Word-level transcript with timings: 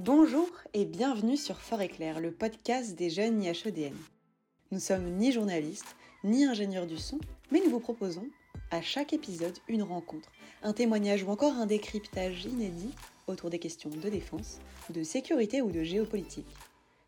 Bonjour 0.00 0.48
et 0.74 0.84
bienvenue 0.84 1.36
sur 1.36 1.60
Fort 1.60 1.82
Éclair, 1.82 2.20
le 2.20 2.30
podcast 2.30 2.94
des 2.94 3.10
jeunes 3.10 3.42
IHEDN. 3.42 3.96
Nous 4.70 4.78
sommes 4.78 5.16
ni 5.16 5.32
journalistes, 5.32 5.96
ni 6.22 6.44
ingénieurs 6.44 6.86
du 6.86 6.96
son, 6.96 7.18
mais 7.50 7.60
nous 7.64 7.70
vous 7.70 7.80
proposons 7.80 8.28
à 8.70 8.80
chaque 8.80 9.12
épisode 9.12 9.58
une 9.66 9.82
rencontre, 9.82 10.30
un 10.62 10.72
témoignage 10.72 11.24
ou 11.24 11.30
encore 11.30 11.54
un 11.54 11.66
décryptage 11.66 12.44
inédit 12.44 12.94
autour 13.26 13.50
des 13.50 13.58
questions 13.58 13.90
de 13.90 14.08
défense, 14.08 14.60
de 14.88 15.02
sécurité 15.02 15.62
ou 15.62 15.72
de 15.72 15.82
géopolitique. 15.82 16.54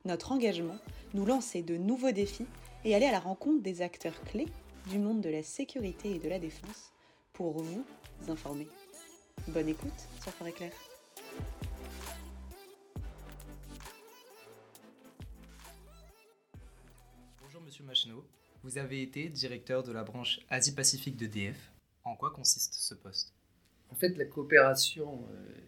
Notre 0.05 0.33
engagement, 0.33 0.79
nous 1.15 1.25
lancer 1.25 1.63
de 1.63 1.77
nouveaux 1.77 2.11
défis 2.11 2.47
et 2.85 2.97
aller 2.97 3.07
à 3.07 3.13
la 3.13 3.21
rencontre 3.21 3.63
des 3.63 3.83
acteurs 3.83 4.21
clés 4.25 4.49
du 4.89 4.99
monde 4.99 5.21
de 5.21 5.31
la 5.31 5.45
sécurité 5.45 6.17
et 6.17 6.19
de 6.19 6.29
la 6.29 6.41
défense 6.41 6.91
pour 7.35 7.53
vous 7.53 7.85
informer. 8.27 8.67
Bonne 9.47 9.69
écoute 9.69 10.09
sur 10.21 10.33
Fort 10.33 10.49
Éclair. 10.49 10.73
Vous 18.71 18.79
avez 18.79 19.03
été 19.03 19.29
directeur 19.29 19.83
de 19.83 19.91
la 19.91 20.05
branche 20.05 20.41
Asie-Pacifique 20.49 21.17
d'EDF. 21.17 21.73
En 22.05 22.15
quoi 22.15 22.31
consiste 22.31 22.75
ce 22.75 22.95
poste? 22.95 23.35
En 23.91 23.97
fait, 23.97 24.17
la 24.17 24.27
coopération 24.27 25.27
euh, 25.33 25.61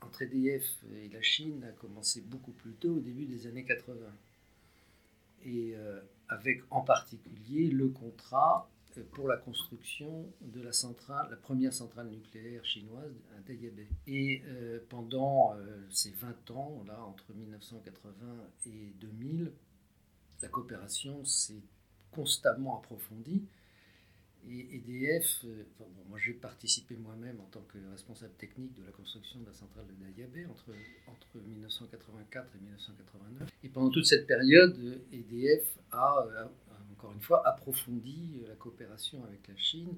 entre 0.00 0.22
EDF 0.22 0.64
et 0.94 1.08
la 1.08 1.22
Chine 1.22 1.64
a 1.64 1.72
commencé 1.72 2.20
beaucoup 2.20 2.52
plus 2.52 2.74
tôt, 2.74 2.98
au 2.98 3.00
début 3.00 3.26
des 3.26 3.48
années 3.48 3.64
80. 3.64 3.96
Et 5.42 5.74
euh, 5.74 6.00
avec 6.28 6.62
en 6.70 6.82
particulier 6.82 7.68
le 7.68 7.88
contrat 7.88 8.70
euh, 8.96 9.02
pour 9.10 9.26
la 9.26 9.38
construction 9.38 10.32
de 10.40 10.62
la 10.62 10.72
centrale, 10.72 11.26
la 11.30 11.36
première 11.36 11.72
centrale 11.72 12.08
nucléaire 12.10 12.64
chinoise 12.64 13.12
à 13.36 13.40
Dayabé. 13.40 13.88
Et 14.06 14.44
pendant 14.88 15.56
ces 15.90 16.12
20 16.12 16.52
ans, 16.52 16.84
là, 16.86 17.02
entre 17.02 17.32
1980 17.34 18.14
et 18.66 18.92
2000, 19.00 19.52
la 20.42 20.48
coopération 20.48 21.24
s'est 21.24 21.62
constamment 22.16 22.78
approfondie. 22.78 23.44
Et 24.48 24.76
EDF, 24.76 25.44
euh, 25.44 25.64
moi 26.08 26.18
j'ai 26.18 26.32
participé 26.32 26.96
moi-même 26.96 27.40
en 27.40 27.46
tant 27.46 27.62
que 27.62 27.78
responsable 27.90 28.34
technique 28.34 28.74
de 28.74 28.84
la 28.84 28.92
construction 28.92 29.40
de 29.40 29.46
la 29.46 29.52
centrale 29.52 29.86
de 29.88 30.04
Dayabé 30.04 30.46
entre, 30.46 30.72
entre 31.08 31.38
1984 31.44 32.54
et 32.54 32.58
1989. 32.58 33.48
Et 33.64 33.68
pendant 33.68 33.90
toute 33.90 34.06
cette 34.06 34.26
période, 34.26 34.78
EDF 35.12 35.78
a, 35.90 36.24
euh, 36.28 36.44
encore 36.92 37.12
une 37.12 37.20
fois, 37.20 37.46
approfondi 37.46 38.40
la 38.46 38.54
coopération 38.54 39.24
avec 39.24 39.48
la 39.48 39.56
Chine 39.56 39.94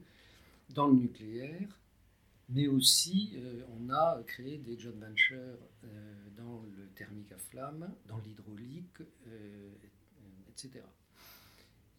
dans 0.71 0.89
le 0.89 0.95
nucléaire, 0.95 1.69
mais 2.49 2.69
aussi 2.69 3.35
euh, 3.37 3.63
on 3.79 3.91
a 3.91 4.23
créé 4.27 4.57
des 4.57 4.79
joint 4.79 4.93
ventures 4.93 5.59
dans 6.39 6.63
le 6.75 6.87
thermique 6.95 7.33
à 7.33 7.39
flamme, 7.39 7.93
dans 8.07 8.19
l'hydraulique, 8.19 9.03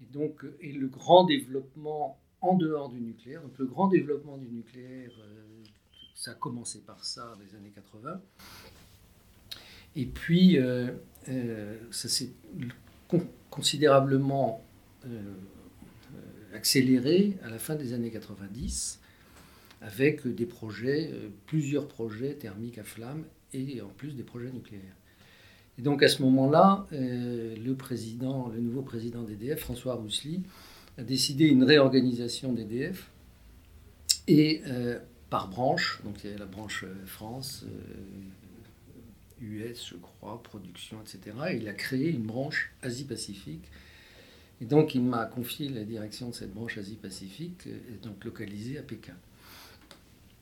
et 0.02 0.12
donc, 0.12 0.46
et 0.62 0.72
le 0.72 0.88
grand 0.88 1.26
développement 1.26 2.20
en 2.42 2.56
dehors 2.56 2.90
du 2.90 3.02
nucléaire, 3.02 3.42
donc 3.42 3.58
le 3.58 3.66
grand 3.66 3.88
développement 3.88 4.38
du 4.38 4.48
nucléaire, 4.48 5.12
euh, 5.20 5.64
ça 6.16 6.32
a 6.32 6.34
commencé 6.36 6.82
par 6.82 7.04
ça 7.04 7.36
dans 7.36 7.44
les 7.44 7.56
années 7.56 7.72
80. 7.74 8.22
Et 9.96 10.06
puis, 10.06 10.58
euh, 10.58 10.92
euh, 11.30 11.78
ça 11.92 12.08
s'est 12.08 12.32
considérablement 13.50 14.64
accéléré 16.54 17.38
à 17.44 17.50
la 17.50 17.58
fin 17.58 17.76
des 17.76 17.94
années 17.94 18.12
90 18.12 19.00
avec 19.82 20.28
des 20.28 20.46
projets, 20.46 21.12
plusieurs 21.46 21.88
projets 21.88 22.36
thermiques 22.36 22.78
à 22.78 22.84
flamme 22.84 23.24
et 23.54 23.82
en 23.82 23.88
plus 23.88 24.14
des 24.14 24.24
projets 24.24 24.52
nucléaires. 24.52 24.96
Et 25.80 25.82
donc 25.82 26.04
à 26.04 26.10
ce 26.10 26.22
moment-là, 26.24 26.86
euh, 26.92 27.56
le 27.56 27.74
président, 27.74 28.50
le 28.50 28.60
nouveau 28.60 28.82
président 28.82 29.24
d'EDF, 29.24 29.62
François 29.62 29.94
Roussely, 29.94 30.42
a 30.98 31.04
décidé 31.04 31.46
une 31.46 31.64
réorganisation 31.64 32.52
d'EDF 32.52 33.10
et 34.28 34.62
euh, 34.68 35.00
par 35.30 35.48
branche, 35.48 36.02
donc 36.04 36.22
il 36.22 36.32
y 36.32 36.34
a 36.34 36.38
la 36.38 36.46
branche 36.46 36.84
euh, 36.84 36.94
France, 37.06 37.64
US, 39.40 39.88
je 39.88 39.96
crois, 39.96 40.44
production, 40.44 40.98
etc. 41.00 41.38
Et 41.52 41.56
il 41.56 41.70
a 41.70 41.74
créé 41.74 42.10
une 42.10 42.24
branche 42.24 42.74
Asie-Pacifique. 42.82 43.64
Et 44.60 44.66
donc 44.66 44.96
il 44.96 45.02
m'a 45.02 45.28
confié 45.28 45.70
la 45.70 45.86
direction 45.86 46.28
de 46.28 46.36
cette 46.36 46.54
branche 46.54 46.78
Asie-Pacifique, 46.78 47.70
donc 48.04 48.26
localisée 48.26 48.78
à 48.78 48.82
Pékin. 48.82 49.16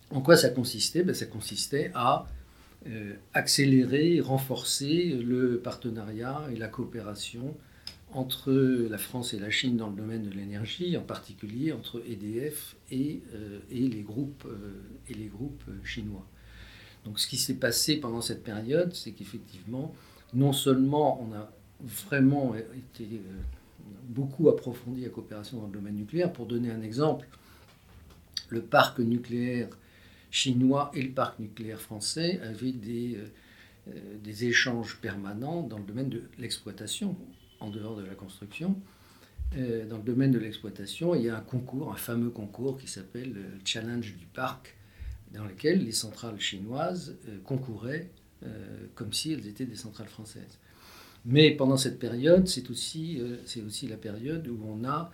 En 0.10 0.22
quoi 0.22 0.36
ça 0.36 0.50
consistait? 0.50 1.04
Ben, 1.04 1.14
Ça 1.14 1.28
consistait 1.28 1.92
à 1.94 2.26
accélérer, 3.34 4.22
renforcer 4.22 5.20
le 5.22 5.60
partenariat 5.60 6.48
et 6.54 6.56
la 6.56 6.68
coopération 6.68 7.56
entre 8.14 8.52
la 8.52 8.98
France 8.98 9.34
et 9.34 9.40
la 9.40 9.50
Chine 9.50 9.78
dans 9.78 9.90
le 9.90 9.96
domaine 9.96 10.24
de 10.24 10.32
l'énergie, 10.34 10.96
en 10.98 11.02
particulier 11.02 11.74
entre 11.74 12.02
EDF 12.08 12.76
et, 12.90 13.22
euh, 13.34 13.60
et 13.70 13.88
les, 13.88 14.02
groupes, 14.02 14.46
euh, 14.48 15.74
chinois. 15.84 16.26
Donc 17.06 17.20
ce 17.20 17.28
qui 17.28 17.38
s'est 17.38 17.56
passé 17.56 17.98
pendant 17.98 18.22
cette 18.22 18.44
période, 18.44 18.94
c'est 18.94 19.12
qu'effectivement, 19.12 19.94
non 20.34 20.54
seulement 20.54 21.22
on 21.22 21.34
a 21.34 21.52
vraiment 21.82 22.56
été 22.56 23.22
beaucoup 24.10 24.50
approfondi 24.50 25.02
la 25.02 25.10
coopération 25.10 25.60
dans 25.60 25.68
le 25.68 25.74
domaine 25.74 25.96
nucléaire, 25.96 26.34
pour 26.34 26.46
donner 26.46 26.72
un 26.72 26.82
exemple, 26.82 27.28
le 28.50 28.62
parc 28.62 29.00
nucléaire 29.00 29.70
chinois 30.32 30.92
et 30.94 31.02
le 31.02 31.12
parc 31.12 31.40
nucléaire 31.40 31.80
français 31.80 32.40
avaient 32.42 32.72
des, 32.72 33.16
euh, 33.16 33.28
euh, 33.90 34.18
des 34.24 34.46
échanges 34.46 35.00
permanents 35.02 35.64
dans 35.64 35.78
le 35.78 35.86
domaine 35.86 36.10
de 36.10 36.24
l'exploitation, 36.38 37.16
en 37.60 37.70
dehors 37.70 37.96
de 37.96 38.06
la 38.06 38.16
construction. 38.16 38.80
Euh, 39.56 39.88
dans 39.88 39.98
le 39.98 40.04
domaine 40.04 40.32
de 40.32 40.40
l'exploitation, 40.40 41.16
il 41.16 41.24
y 41.24 41.30
a 41.30 41.38
un 41.38 41.42
concours, 41.42 41.92
un 41.94 41.98
fameux 41.98 42.30
concours 42.30 42.78
qui 42.78 42.88
s'appelle 42.88 43.34
le 43.34 43.46
Challenge 43.64 44.16
du 44.18 44.26
parc, 44.26 44.76
dans 45.34 45.46
lequel 45.46 45.84
les 45.84 45.92
centrales 45.92 46.40
chinoises 46.40 47.18
concouraient 47.44 48.10
comme 48.96 49.12
si 49.12 49.34
elles 49.34 49.46
étaient 49.48 49.66
des 49.66 49.76
centrales 49.76 50.08
françaises. 50.08 50.58
Mais 51.26 51.52
pendant 51.52 51.76
cette 51.76 52.00
période, 52.00 52.48
c'est 52.48 52.70
aussi 52.70 53.20
la 53.90 53.98
période 53.98 54.48
où 54.48 54.58
on 54.66 54.86
a, 54.86 55.12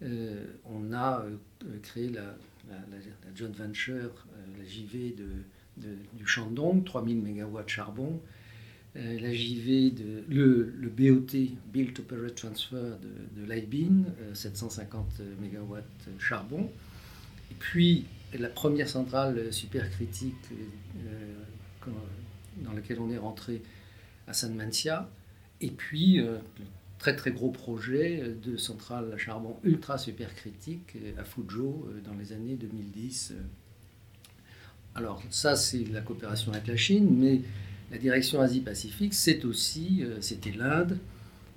on 0.00 0.92
a 0.92 1.24
créé 1.82 2.08
la, 2.08 2.36
joint 3.34 3.50
venture, 3.50 4.26
euh, 4.32 4.58
la 4.58 4.64
JV 4.64 5.14
de, 5.16 5.88
du 6.14 6.26
Shandong, 6.26 6.84
3000 6.84 7.18
MW 7.18 7.62
de 7.62 7.68
charbon, 7.68 8.20
euh, 8.96 9.20
la 9.20 9.32
JV, 9.32 9.92
le, 10.28 10.88
BOT, 10.88 11.56
Build 11.72 11.98
Operate 11.98 12.34
Transfer 12.34 12.98
de, 13.36 13.44
l'IBIN, 13.44 14.04
750 14.34 15.20
MW 15.40 15.78
charbon, 16.18 16.70
et 17.50 17.54
puis 17.58 18.06
la 18.38 18.48
première 18.48 18.88
centrale 18.88 19.52
supercritique 19.52 20.34
euh, 20.52 21.90
dans 22.58 22.72
laquelle 22.72 23.00
on 23.00 23.10
est 23.10 23.18
rentré 23.18 23.62
à 24.26 24.32
San 24.32 24.54
Mancia, 24.54 25.08
et 25.60 25.70
puis 25.70 26.20
très 26.98 27.14
très 27.14 27.30
gros 27.30 27.50
projet 27.50 28.34
de 28.42 28.56
centrale 28.56 29.12
à 29.14 29.18
charbon 29.18 29.56
ultra 29.62 29.98
supercritique 29.98 30.96
à 31.16 31.24
Fuzhou 31.24 31.86
euh, 31.86 32.00
dans 32.04 32.14
les 32.14 32.32
années 32.32 32.56
2010. 32.56 33.34
Alors 34.94 35.22
ça 35.30 35.56
c'est 35.56 35.84
la 35.84 36.00
coopération 36.00 36.52
avec 36.52 36.66
la 36.66 36.76
Chine, 36.76 37.08
mais 37.16 37.40
la 37.90 37.98
direction 37.98 38.40
Asie-Pacifique 38.40 39.14
c'est 39.14 39.44
aussi, 39.44 40.02
euh, 40.02 40.20
c'était 40.20 40.50
l'Inde, 40.50 40.98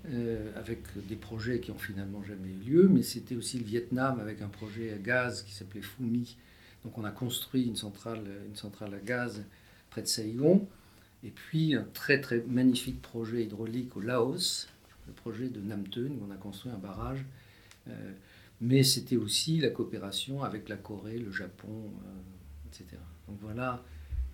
euh, 0.10 0.52
avec 0.56 0.80
des 1.08 1.16
projets 1.16 1.60
qui 1.60 1.72
ont 1.72 1.78
finalement 1.78 2.24
jamais 2.24 2.50
eu 2.50 2.72
lieu, 2.72 2.88
mais 2.88 3.04
c'était 3.04 3.36
aussi 3.36 3.58
le 3.60 3.66
Vietnam 3.66 4.20
avec 4.20 4.42
un 4.42 4.48
projet 4.48 4.94
à 4.94 4.98
gaz 4.98 5.44
qui 5.44 5.54
s'appelait 5.54 5.82
Fumi. 5.82 6.38
Donc 6.84 6.98
on 6.98 7.04
a 7.04 7.12
construit 7.12 7.64
une 7.64 7.76
centrale, 7.76 8.24
une 8.48 8.56
centrale 8.56 8.94
à 8.94 9.00
gaz 9.00 9.44
près 9.90 10.02
de 10.02 10.08
Saigon, 10.08 10.68
et 11.24 11.30
puis 11.30 11.76
un 11.76 11.86
très 11.94 12.20
très 12.22 12.44
magnifique 12.48 13.02
projet 13.02 13.44
hydraulique 13.44 13.96
au 13.96 14.02
Laos 14.02 14.68
projet 15.12 15.50
de 15.50 15.62
Namteun, 15.62 16.12
où 16.12 16.26
on 16.28 16.32
a 16.32 16.38
construit 16.38 16.72
un 16.72 16.78
barrage. 16.78 17.26
Euh, 17.88 18.14
mais 18.60 18.84
c'était 18.84 19.18
aussi 19.18 19.60
la 19.60 19.70
coopération 19.70 20.44
avec 20.44 20.70
la 20.70 20.78
Corée, 20.78 21.18
le 21.18 21.32
Japon, 21.32 21.92
euh, 22.06 22.68
etc. 22.68 23.02
Donc 23.28 23.38
voilà, 23.42 23.84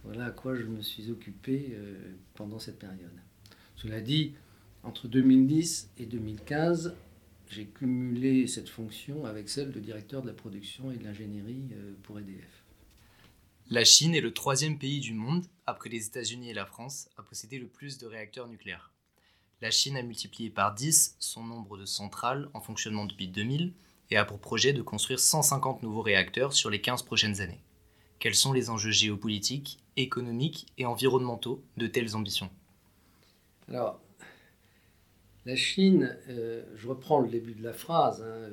voilà 0.04 0.26
à 0.26 0.32
quoi 0.32 0.56
je 0.56 0.64
me 0.64 0.82
suis 0.82 1.10
occupé 1.12 1.70
euh, 1.72 1.96
pendant 2.34 2.60
cette 2.60 2.80
période. 2.80 3.12
Cela 3.76 4.02
dit, 4.02 4.34
entre 4.84 5.08
2010 5.08 5.92
et 5.98 6.06
2015, 6.06 6.96
j'ai 7.50 7.66
cumulé 7.66 8.48
cette 8.48 8.68
fonction 8.68 9.26
avec 9.26 9.48
celle 9.48 9.72
de 9.72 9.80
directeur 9.80 10.22
de 10.22 10.28
la 10.28 10.34
production 10.34 10.92
et 10.92 10.98
de 10.98 11.04
l'ingénierie 11.04 11.70
pour 12.04 12.20
EDF. 12.20 12.64
La 13.70 13.86
Chine 13.86 14.16
est 14.16 14.22
le 14.22 14.34
troisième 14.34 14.78
pays 14.78 15.00
du 15.00 15.14
monde, 15.14 15.46
après 15.66 15.90
les 15.90 16.08
États-Unis 16.08 16.50
et 16.50 16.54
la 16.54 16.66
France, 16.66 17.10
à 17.18 17.24
posséder 17.24 17.60
le 17.60 17.68
plus 17.68 17.98
de 17.98 18.08
réacteurs 18.08 18.48
nucléaires. 18.48 18.92
La 19.60 19.72
Chine 19.72 19.98
a 19.98 20.04
multiplié 20.04 20.52
par 20.52 20.76
10 20.76 21.16
son 21.20 21.44
nombre 21.44 21.80
de 21.80 21.86
centrales 21.86 22.48
en 22.54 22.62
fonctionnement 22.62 23.06
depuis 23.06 23.28
2000 23.28 23.74
et 24.12 24.18
a 24.18 24.24
pour 24.24 24.38
projet 24.40 24.72
de 24.72 24.84
construire 24.84 25.20
150 25.20 25.82
nouveaux 25.82 26.04
réacteurs 26.04 26.54
sur 26.54 26.70
les 26.70 26.80
15 26.80 27.02
prochaines 27.02 27.42
années. 27.42 27.64
Quels 28.20 28.36
sont 28.36 28.54
les 28.54 28.70
enjeux 28.70 28.92
géopolitiques 28.92 29.80
économiques 29.96 30.68
et 30.78 30.86
environnementaux 30.86 31.64
de 31.76 31.88
telles 31.88 32.16
ambitions? 32.16 32.52
Alors, 33.68 34.00
la 35.48 35.56
Chine, 35.56 36.16
euh, 36.30 36.64
je 36.76 36.88
reprends 36.88 37.20
le 37.20 37.30
début 37.30 37.56
de 37.56 37.64
la 37.64 37.74
phrase, 37.74 38.22
hein, 38.22 38.50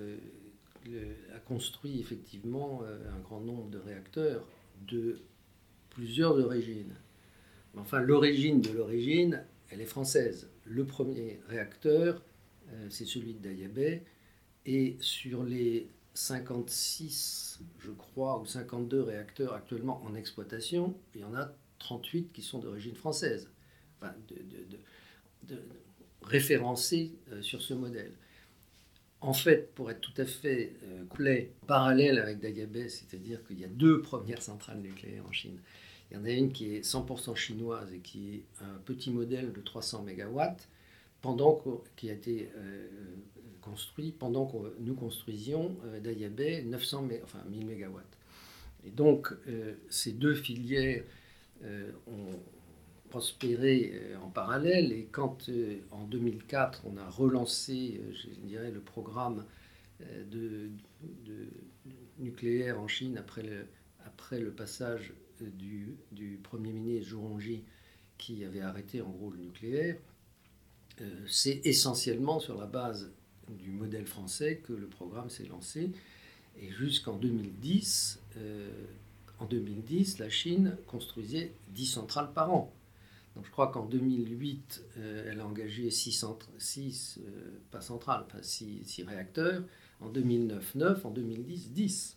a 1.35 1.39
construit 1.41 2.01
effectivement 2.01 2.83
un 2.85 3.19
grand 3.21 3.41
nombre 3.41 3.69
de 3.69 3.79
réacteurs 3.79 4.47
de 4.87 5.21
plusieurs 5.91 6.39
origines. 6.39 6.95
Enfin, 7.77 8.01
l'origine 8.01 8.61
de 8.61 8.71
l'origine, 8.71 9.45
elle 9.71 9.81
est 9.81 9.87
française. 9.87 10.49
Le 10.65 10.85
premier 10.85 11.41
réacteur, 11.49 12.23
euh, 12.73 12.87
c'est 12.91 13.05
celui 13.05 13.35
de 13.35 13.39
Dayabé, 13.39 14.03
et 14.67 14.97
sur 15.01 15.45
les 15.45 15.89
56, 16.15 17.61
je 17.81 17.91
crois, 17.91 18.41
ou 18.41 18.47
52 18.47 19.03
réacteurs 19.03 19.53
actuellement 19.53 20.03
en 20.05 20.15
exploitation, 20.15 20.95
il 21.15 21.21
y 21.21 21.25
en 21.25 21.35
a 21.35 21.53
38 21.79 22.33
qui 22.33 22.43
sont 22.43 22.61
d'origine 22.61 22.95
française, 22.95 23.51
enfin, 23.99 24.15
référencés 26.23 27.13
euh, 27.33 27.43
sur 27.43 27.61
ce 27.61 27.75
modèle. 27.75 28.13
En 29.21 29.33
fait, 29.33 29.75
pour 29.75 29.91
être 29.91 30.01
tout 30.01 30.19
à 30.19 30.25
fait 30.25 30.75
euh, 30.85 31.05
complet, 31.07 31.53
parallèle 31.67 32.19
avec 32.19 32.41
Dayabé, 32.41 32.89
c'est-à-dire 32.89 33.45
qu'il 33.47 33.59
y 33.59 33.65
a 33.65 33.69
deux 33.69 34.01
premières 34.03 34.43
centrales 34.43 34.81
nucléaires 34.81 35.27
en 35.27 35.33
Chine. 35.33 35.59
Il 36.15 36.19
y 36.19 36.21
en 36.21 36.25
a 36.27 36.31
une 36.31 36.53
qui 36.53 36.77
est 36.77 36.85
100% 36.85 37.35
chinoise 37.35 37.93
et 37.93 37.99
qui 37.99 38.35
est 38.35 38.45
un 38.61 38.79
petit 38.85 39.11
modèle 39.11 39.53
de 39.53 39.61
300 39.61 40.05
MW, 40.05 40.41
pendant 41.21 41.61
qui 41.97 42.09
a 42.09 42.13
été 42.13 42.51
euh, 42.57 42.87
construit 43.61 44.13
pendant 44.13 44.47
que 44.47 44.77
nous 44.79 44.95
construisions 44.95 45.77
euh, 45.87 45.99
Dayabé 45.99 46.63
900 46.63 47.09
enfin 47.25 47.41
1000 47.51 47.67
MW. 47.67 47.99
Et 48.87 48.91
donc 48.91 49.33
euh, 49.49 49.75
ces 49.89 50.13
deux 50.13 50.35
filières 50.35 51.03
ont 52.07 52.39
prospéré 53.09 54.01
en 54.23 54.29
parallèle 54.29 54.93
et 54.93 55.09
quand 55.11 55.49
en 55.93 56.05
2004 56.05 56.83
on 56.85 56.99
a 56.99 57.09
relancé, 57.09 58.03
je 58.13 58.29
dirais, 58.47 58.71
le 58.71 58.81
programme 58.81 59.45
de, 60.31 60.69
nucléaire 62.19 62.79
en 62.79 62.87
Chine 62.87 63.17
après 63.17 63.67
après 64.05 64.39
le 64.41 64.51
passage 64.51 65.15
du, 65.41 65.97
du 66.13 66.39
Premier 66.43 66.73
ministre 66.73 67.11
Zhou 67.11 67.39
qui 68.19 68.45
avait 68.45 68.61
arrêté 68.61 69.03
en 69.03 69.11
gros 69.11 69.31
le 69.31 69.39
nucléaire, 69.39 69.97
euh, 71.01 71.25
c'est 71.27 71.61
essentiellement 71.65 72.39
sur 72.39 72.57
la 72.57 72.67
base 72.67 73.11
du 73.49 73.71
modèle 73.71 74.07
français 74.07 74.63
que 74.65 74.73
le 74.73 74.87
programme 74.87 75.29
s'est 75.29 75.47
lancé. 75.47 75.91
Et 76.61 76.71
jusqu'en 76.71 77.17
2010, 77.17 78.21
euh, 78.37 78.71
en 79.41 79.47
2010, 79.47 80.19
la 80.19 80.31
Chine 80.31 80.77
construisait 80.87 81.55
10 81.71 81.87
centrales 81.87 82.33
par 82.33 82.53
an. 82.53 82.73
Donc 83.35 83.45
je 83.47 83.51
crois 83.51 83.73
qu'en 83.73 83.85
2008, 83.85 84.85
euh, 84.97 85.31
elle 85.31 85.41
a 85.41 85.47
engagé 85.47 85.91
6, 85.91 86.25
6 86.59 87.21
pas 87.73 87.81
centrales, 87.81 88.25
enfin 88.27 88.41
6, 88.41 89.03
réacteurs. 89.07 89.65
En 90.01 90.09
2009, 90.09 90.77
9. 90.77 91.07
En 91.07 91.11
2010, 91.11 91.73
10. 91.73 92.17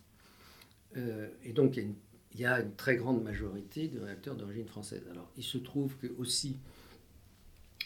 et 1.44 1.52
donc 1.52 1.76
il 1.76 1.82
y 1.82 1.82
a 1.82 1.86
une 1.86 1.94
il 2.38 2.42
y 2.42 2.46
a 2.46 2.60
une 2.60 2.74
très 2.74 2.96
grande 2.96 3.24
majorité 3.24 3.88
de 3.88 3.98
réacteurs 3.98 4.36
d'origine 4.36 4.66
française. 4.66 5.02
Alors, 5.10 5.28
il 5.36 5.42
se 5.42 5.58
trouve 5.58 5.96
que 5.96 6.06
aussi, 6.18 6.56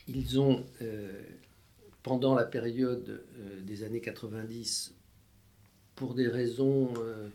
ils 0.08 0.38
ont, 0.38 0.66
euh, 0.82 1.22
pendant 2.02 2.34
la 2.34 2.44
période 2.44 3.24
euh, 3.38 3.60
des 3.62 3.82
années 3.82 4.02
90, 4.02 4.94
pour 5.94 6.14
des 6.14 6.28
raisons, 6.28 6.92
euh, 6.98 7.28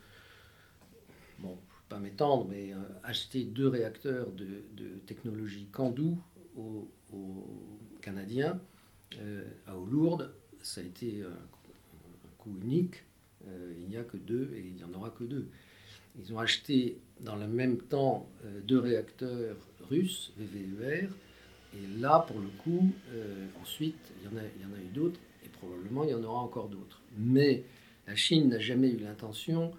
bon, 1.39 1.49
je 1.49 1.53
ne 1.53 1.55
vais 1.55 1.89
pas 1.89 1.99
m'étendre, 1.99 2.47
mais 2.47 2.73
acheté 3.03 3.45
deux 3.45 3.67
réacteurs 3.67 4.31
de, 4.31 4.45
technologie 5.07 5.65
Candu 5.71 6.13
aux, 6.55 6.87
Canadiens, 7.99 8.61
à 9.65 9.73
Lourdes. 9.73 10.35
Ça 10.61 10.81
a 10.81 10.83
été 10.83 11.23
un, 11.23 11.29
un 11.29 12.33
coup 12.37 12.55
unique. 12.61 13.05
il 13.47 13.87
n'y 13.87 13.97
a 13.97 14.03
que 14.03 14.17
deux 14.17 14.51
et 14.53 14.67
il 14.67 14.75
n'y 14.75 14.83
en 14.83 14.93
aura 14.93 15.09
que 15.09 15.23
deux. 15.23 15.49
Ils 16.19 16.33
ont 16.33 16.39
acheté 16.39 16.97
dans 17.19 17.35
le 17.35 17.47
même 17.47 17.77
temps 17.77 18.27
euh, 18.45 18.59
deux 18.61 18.79
réacteurs 18.79 19.57
russes, 19.89 20.33
VVER, 20.37 21.09
et 21.73 21.99
là, 21.99 22.25
pour 22.27 22.39
le 22.39 22.47
coup, 22.63 22.91
euh, 23.13 23.45
ensuite, 23.61 24.11
il 24.21 24.25
y, 24.25 24.35
en 24.35 24.37
a, 24.37 24.81
eu 24.81 24.93
d'autres, 24.93 25.19
et 25.45 25.49
probablement 25.49 26.03
il 26.03 26.11
y 26.11 26.13
en 26.13 26.23
aura 26.23 26.39
encore 26.39 26.69
d'autres. 26.69 27.01
Mais 27.17 27.63
la 28.07 28.15
Chine 28.15 28.49
n'a 28.49 28.59
jamais 28.59 28.89
eu 28.89 28.97
l'intention 28.97 29.71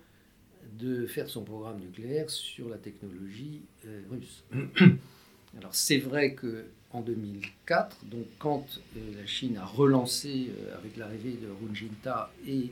de 0.79 1.07
faire 1.07 1.29
son 1.29 1.45
programme 1.45 1.81
nucléaire 1.81 2.31
sur 2.31 2.69
la 2.69 2.77
technologie 2.77 3.63
euh, 3.87 4.03
russe. 4.11 4.45
Alors 5.57 5.75
c'est 5.75 5.99
vrai 5.99 6.35
que 6.35 6.67
en 6.91 7.01
2004, 7.01 8.05
donc 8.05 8.27
quand 8.39 8.81
la 8.97 9.27
Chine 9.27 9.57
a 9.57 9.65
relancé 9.65 10.51
avec 10.79 10.97
l'arrivée 10.97 11.33
de 11.33 11.49
Runjinta 11.63 12.33
et, 12.47 12.71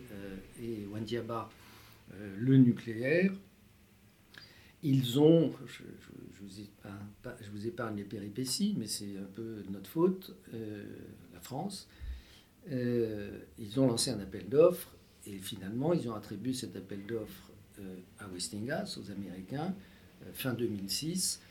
et 0.63 0.87
Wandiaba 0.91 1.51
le 2.39 2.57
nucléaire, 2.57 3.33
ils 4.87 5.19
ont, 5.19 5.53
je, 5.67 5.83
vous 7.51 7.67
épargne, 7.67 7.97
les 7.97 8.05
péripéties, 8.05 8.77
mais 8.79 8.87
c'est 8.87 9.17
un 9.19 9.29
peu 9.35 9.65
notre 9.69 9.91
faute, 9.91 10.37
euh, 10.55 10.85
la 11.35 11.41
France. 11.41 11.89
Euh, 12.71 13.41
ils 13.59 13.81
ont 13.81 13.89
lancé 13.89 14.13
un 14.13 14.21
appel 14.21 14.49
d'offres 14.49 14.95
et 15.27 15.39
finalement 15.39 15.93
ils 15.93 16.09
ont 16.09 16.15
attribué 16.15 16.53
cet 16.53 16.77
appel 16.77 17.05
d'offres 17.05 17.51
euh, 17.81 17.97
à 18.21 18.29
Westinghouse, 18.29 18.99
aux 18.99 19.11
Américains, 19.11 19.75
fin 20.35 20.55
2006, 20.55 21.43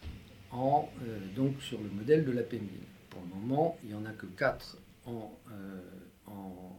en, 0.52 0.90
donc 1.36 1.62
sur 1.62 1.82
le 1.82 1.90
modèle 1.90 2.24
de 2.24 2.32
la 2.32 2.42
P1000. 2.42 2.70
Pour 3.10 3.22
le 3.22 3.28
moment, 3.28 3.78
il 3.84 3.90
n'y 3.90 3.96
en 3.96 4.06
a 4.06 4.14
que 4.14 4.28
4 4.28 4.78
en, 5.08 5.38
en, 6.26 6.78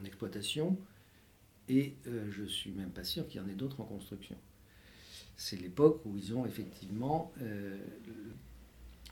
en 0.00 0.04
exploitation 0.04 0.78
et 1.68 1.94
je 2.04 2.42
ne 2.42 2.48
suis 2.48 2.70
même 2.70 2.90
pas 2.90 3.04
sûr 3.04 3.28
qu'il 3.28 3.40
y 3.40 3.44
en 3.44 3.48
ait 3.48 3.54
d'autres 3.54 3.80
en 3.80 3.84
construction 3.84 4.36
c'est 5.36 5.60
l'époque 5.60 6.00
où 6.06 6.16
ils 6.16 6.34
ont 6.34 6.46
effectivement 6.46 7.32
euh, 7.42 7.76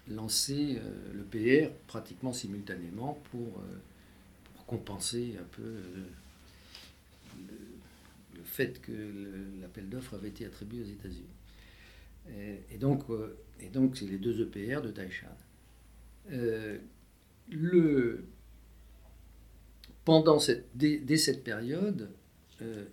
lancé 0.08 0.78
euh, 0.78 1.12
le 1.12 1.22
PR 1.24 1.70
pratiquement 1.86 2.32
simultanément 2.32 3.20
pour, 3.30 3.58
euh, 3.58 3.76
compenser 4.66 5.36
un 5.38 5.44
peu 5.44 5.76
le, 7.36 8.42
fait 8.44 8.80
que 8.80 8.92
l'appel 9.60 9.90
d'offres 9.90 10.14
avait 10.14 10.28
été 10.28 10.46
attribué 10.46 10.80
aux 10.80 10.86
États-Unis. 10.86 11.24
Et, 12.70 12.78
donc, 12.78 13.04
c'est 13.94 14.06
les 14.06 14.16
deux 14.16 14.40
EPR 14.40 14.80
de 14.80 14.90
Taishan. 14.90 15.26
pendant 20.06 20.38
dès, 20.74 21.16
cette 21.18 21.44
période, 21.44 22.08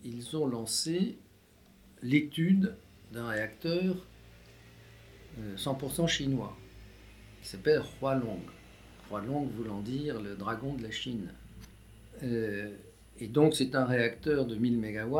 ils 0.03 0.35
ont 0.35 0.45
lancé 0.45 1.17
l'étude 2.03 2.75
d'un 3.11 3.27
réacteur 3.27 3.95
100% 5.57 6.03
euh, 6.03 6.07
chinois 6.07 6.57
qui 7.41 7.47
s'appelle 7.49 7.81
Hualong. 8.01 8.41
Hualong 9.09 9.47
voulant 9.55 9.81
dire 9.81 10.21
le 10.21 10.35
dragon 10.35 10.73
de 10.73 10.83
la 10.83 10.91
Chine. 10.91 11.29
Euh, 12.23 12.69
et 13.19 13.27
donc 13.27 13.55
c'est 13.55 13.75
un 13.75 13.85
réacteur 13.85 14.45
de 14.45 14.55
1000 14.55 14.77
MW 14.77 15.19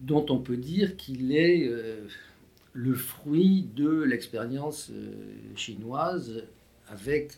dont 0.00 0.26
on 0.30 0.38
peut 0.38 0.56
dire 0.56 0.96
qu'il 0.96 1.32
est 1.32 1.68
euh, 1.68 2.06
le 2.72 2.94
fruit 2.94 3.68
de 3.74 4.02
l'expérience 4.02 4.90
chinoise 5.56 6.44
avec 6.88 7.34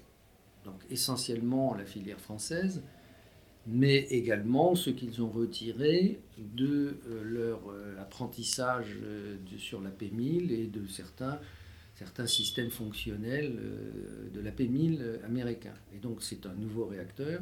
donc 0.65 0.81
essentiellement 0.91 1.75
la 1.75 1.85
filière 1.85 2.21
française, 2.21 2.83
mais 3.67 3.99
également 4.11 4.75
ce 4.75 4.91
qu'ils 4.91 5.23
ont 5.23 5.31
retiré 5.31 6.21
de 6.39 6.99
euh, 7.09 7.23
leur 7.23 7.61
euh, 7.71 8.01
apprentissage 8.01 8.97
euh, 9.03 9.37
sur 9.57 9.81
la 9.81 9.91
P1000 9.91 10.51
et 10.51 10.67
de 10.67 10.87
certains, 10.89 11.39
certains 11.95 12.27
systèmes 12.27 12.71
fonctionnels 12.71 13.57
de 14.33 14.41
la 14.41 14.51
P1000 14.51 15.25
américain. 15.25 15.75
Et 15.95 15.99
donc 15.99 16.23
c'est 16.23 16.47
un 16.47 16.55
nouveau 16.55 16.87
réacteur 16.87 17.41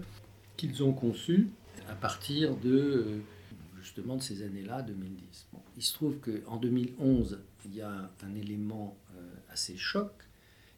qu'ils 0.56 0.82
ont 0.82 0.92
conçu 0.92 1.48
à 1.88 1.94
partir 1.94 2.56
de 2.56 3.20
justement 3.80 4.16
de 4.16 4.22
ces 4.22 4.42
années-là, 4.42 4.82
2010. 4.82 5.46
il 5.78 5.82
se 5.82 5.94
trouve 5.94 6.18
qu'en 6.18 6.58
2011, 6.58 7.40
il 7.64 7.76
y 7.76 7.80
a 7.80 8.10
un 8.22 8.34
élément 8.34 8.94
assez 9.50 9.78
choc 9.78 10.12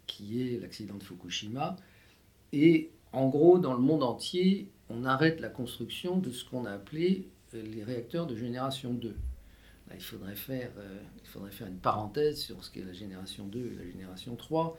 qui 0.06 0.40
est 0.40 0.60
l'accident 0.60 0.94
de 0.94 1.02
Fukushima. 1.02 1.76
Et 2.52 2.90
en 3.12 3.28
gros, 3.28 3.58
dans 3.58 3.74
le 3.74 3.80
monde 3.80 4.04
entier, 4.04 4.68
on 4.92 5.04
arrête 5.04 5.40
la 5.40 5.48
construction 5.48 6.18
de 6.18 6.30
ce 6.30 6.44
qu'on 6.44 6.64
a 6.64 6.72
appelé 6.72 7.26
euh, 7.54 7.62
les 7.62 7.82
réacteurs 7.82 8.26
de 8.26 8.36
génération 8.36 8.92
2. 8.92 9.14
il, 9.94 10.00
faudrait 10.00 10.36
faire, 10.36 10.70
euh, 10.78 10.98
il 11.22 11.28
faudrait 11.28 11.50
faire 11.50 11.66
une 11.66 11.78
parenthèse 11.78 12.38
sur 12.38 12.62
ce 12.62 12.70
qu'est 12.70 12.84
la 12.84 12.92
génération 12.92 13.46
2 13.46 13.58
et 13.58 13.84
la 13.84 13.90
génération 13.90 14.36
3. 14.36 14.78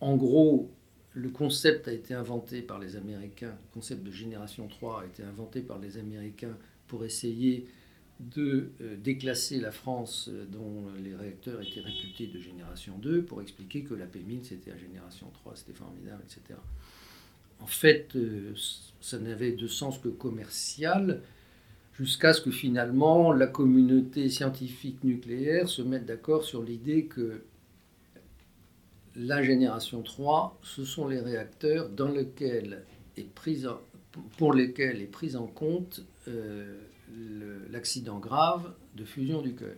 En 0.00 0.16
gros, 0.16 0.70
le 1.14 1.30
concept 1.30 1.88
a 1.88 1.92
été 1.92 2.14
inventé 2.14 2.62
par 2.62 2.78
les 2.78 2.96
Américains, 2.96 3.50
le 3.52 3.74
concept 3.74 4.02
de 4.02 4.10
génération 4.10 4.68
3 4.68 5.02
a 5.02 5.06
été 5.06 5.22
inventé 5.22 5.60
par 5.60 5.78
les 5.78 5.98
Américains 5.98 6.56
pour 6.88 7.04
essayer 7.04 7.66
de 8.20 8.70
euh, 8.80 8.96
déclasser 8.96 9.60
la 9.60 9.72
France 9.72 10.30
dont 10.48 10.84
les 11.02 11.14
réacteurs 11.14 11.60
étaient 11.60 11.80
réputés 11.80 12.26
de 12.26 12.40
génération 12.40 12.96
2 12.98 13.22
pour 13.22 13.42
expliquer 13.42 13.82
que 13.82 13.94
la 13.94 14.06
P1000 14.06 14.44
c'était 14.44 14.70
la 14.70 14.78
génération 14.78 15.30
3, 15.32 15.56
c'était 15.56 15.74
formidable, 15.74 16.22
etc. 16.24 16.58
En 17.60 17.66
fait, 17.66 18.14
euh, 18.16 18.54
ça 19.00 19.18
n'avait 19.18 19.52
de 19.52 19.66
sens 19.66 19.98
que 19.98 20.08
commercial 20.08 21.22
jusqu'à 21.94 22.32
ce 22.32 22.42
que 22.42 22.50
finalement 22.50 23.32
la 23.32 23.46
communauté 23.46 24.28
scientifique 24.28 25.02
nucléaire 25.02 25.68
se 25.68 25.82
mette 25.82 26.04
d'accord 26.04 26.44
sur 26.44 26.62
l'idée 26.62 27.06
que 27.06 27.42
la 29.14 29.42
génération 29.42 30.02
3, 30.02 30.58
ce 30.62 30.84
sont 30.84 31.08
les 31.08 31.20
réacteurs 31.20 31.88
dans 31.88 32.08
lesquels 32.08 32.84
est 33.16 33.32
prise 33.34 33.68
pour 34.36 34.52
lesquels 34.52 35.00
est 35.00 35.06
prise 35.06 35.36
en 35.36 35.46
compte 35.46 36.02
l'accident 37.70 38.18
grave 38.18 38.74
de 38.94 39.04
fusion 39.04 39.40
du 39.40 39.54
cœur. 39.54 39.74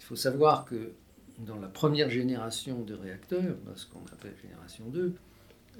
Il 0.00 0.04
faut 0.04 0.16
savoir 0.16 0.64
que 0.64 0.92
dans 1.38 1.58
la 1.58 1.68
première 1.68 2.10
génération 2.10 2.82
de 2.82 2.94
réacteurs, 2.94 3.56
ce 3.74 3.86
qu'on 3.86 4.04
appelle 4.12 4.34
génération 4.42 4.84
2, 4.88 5.14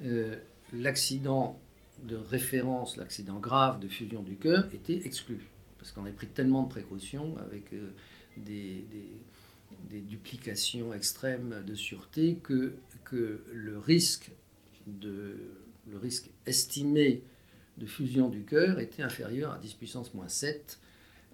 euh, 0.03 0.35
l'accident 0.73 1.59
de 2.03 2.15
référence, 2.15 2.97
l'accident 2.97 3.39
grave 3.39 3.79
de 3.79 3.87
fusion 3.87 4.21
du 4.21 4.35
cœur 4.35 4.67
était 4.73 5.05
exclu. 5.05 5.39
Parce 5.77 5.91
qu'on 5.91 6.05
a 6.05 6.11
pris 6.11 6.27
tellement 6.27 6.63
de 6.63 6.69
précautions 6.69 7.37
avec 7.37 7.73
euh, 7.73 7.91
des, 8.37 8.85
duplications 9.91 10.93
extrêmes 10.93 11.63
de 11.65 11.75
sûreté 11.75 12.39
que, 12.41 12.75
le, 13.53 13.77
risque 13.77 14.31
estimé 16.45 17.21
de 17.77 17.85
fusion 17.85 18.29
du 18.29 18.43
cœur 18.43 18.79
était 18.79 19.03
inférieur 19.03 19.51
à 19.51 19.59
10 19.59 19.73
puissance 19.75 20.13
moins 20.13 20.29
7 20.29 20.79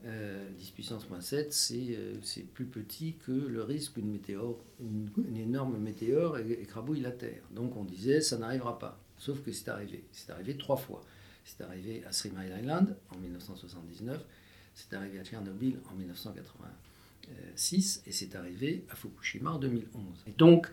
10 0.02 0.08
euh, 0.08 0.48
puissance 0.74 1.10
moins 1.10 1.20
7, 1.20 1.54
euh, 1.72 2.16
c'est 2.22 2.46
plus 2.54 2.66
petit 2.66 3.16
que 3.26 3.32
le 3.32 3.64
risque 3.64 3.96
qu'une 3.96 4.10
météore, 4.10 4.58
une, 4.82 5.10
énorme 5.36 5.78
météore 5.78 6.38
écrabouille 6.38 7.02
la 7.02 7.12
Terre. 7.12 7.44
Donc 7.52 7.76
on 7.76 7.84
disait, 7.84 8.22
ça 8.22 8.38
n'arrivera 8.38 8.80
pas. 8.80 8.98
Sauf 9.20 9.44
que 9.44 9.52
c'est 9.52 9.70
arrivé. 9.70 10.04
C'est 10.12 10.32
arrivé 10.32 10.58
trois 10.58 10.78
fois. 10.78 11.04
C'est 11.46 11.64
arrivé 11.64 12.04
à 12.06 12.10
Three 12.12 12.32
Mile 12.32 12.52
Island 12.60 12.98
en 13.12 13.18
1979, 13.18 14.24
c'est 14.76 14.94
arrivé 14.94 15.20
à 15.20 15.24
Tchernobyl 15.24 15.80
en 15.92 15.96
1986 15.96 18.04
et 18.06 18.12
c'est 18.12 18.36
arrivé 18.36 18.86
à 18.90 18.96
Fukushima 18.96 19.50
en 19.52 19.58
2011. 19.58 20.26
Et 20.28 20.32
donc, 20.38 20.70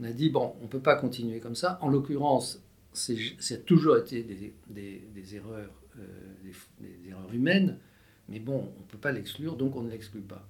on 0.00 0.04
a 0.04 0.12
dit, 0.12 0.30
bon, 0.30 0.54
on 0.60 0.64
ne 0.64 0.68
peut 0.68 0.80
pas 0.80 0.96
continuer 0.96 1.40
comme 1.40 1.56
ça. 1.56 1.78
En 1.82 1.88
l'occurrence, 1.88 2.62
a 2.94 3.56
toujours 3.66 3.96
été 3.96 4.22
des, 4.22 5.34
erreurs, 5.34 5.72
euh, 5.98 6.06
des 6.80 7.08
erreurs 7.08 7.32
humaines. 7.32 7.78
Mais 8.28 8.38
bon, 8.38 8.72
on 8.76 8.80
ne 8.80 8.86
peut 8.86 8.98
pas 8.98 9.12
l'exclure, 9.12 9.56
donc 9.56 9.76
on 9.76 9.82
ne 9.82 9.90
l'exclut 9.90 10.22
pas. 10.22 10.46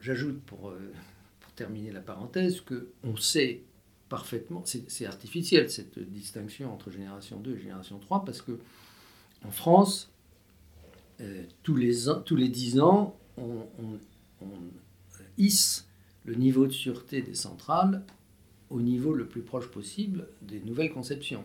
J'ajoute 0.00 0.42
pour, 0.42 0.70
euh, 0.70 0.92
pour, 1.40 1.52
terminer 1.52 1.90
la 1.90 2.00
parenthèse 2.00 2.60
qu'on 2.60 3.16
sait 3.16 3.62
parfaitement, 4.10 4.64
c'est 4.64 5.06
artificiel 5.06 5.70
cette 5.70 5.98
distinction 5.98 6.74
entre 6.74 6.90
génération 6.90 7.38
2 7.38 7.54
et 7.54 7.60
génération 7.60 7.98
3, 7.98 8.24
parce 8.24 8.42
que 8.42 8.58
en 9.46 9.50
France, 9.50 10.10
euh, 11.22 11.44
tous, 11.62 11.76
les 11.76 11.94
tous 12.26 12.36
les 12.36 12.48
10 12.48 12.80
ans, 12.80 13.16
on, 13.38 13.66
hisse 15.38 15.86
le 16.26 16.34
niveau 16.34 16.66
de 16.66 16.72
sûreté 16.72 17.22
des 17.22 17.34
centrales 17.34 18.04
au 18.68 18.80
niveau 18.80 19.14
le 19.14 19.26
plus 19.26 19.42
proche 19.42 19.68
possible 19.68 20.28
des 20.42 20.60
nouvelles 20.60 20.92
conceptions. 20.92 21.44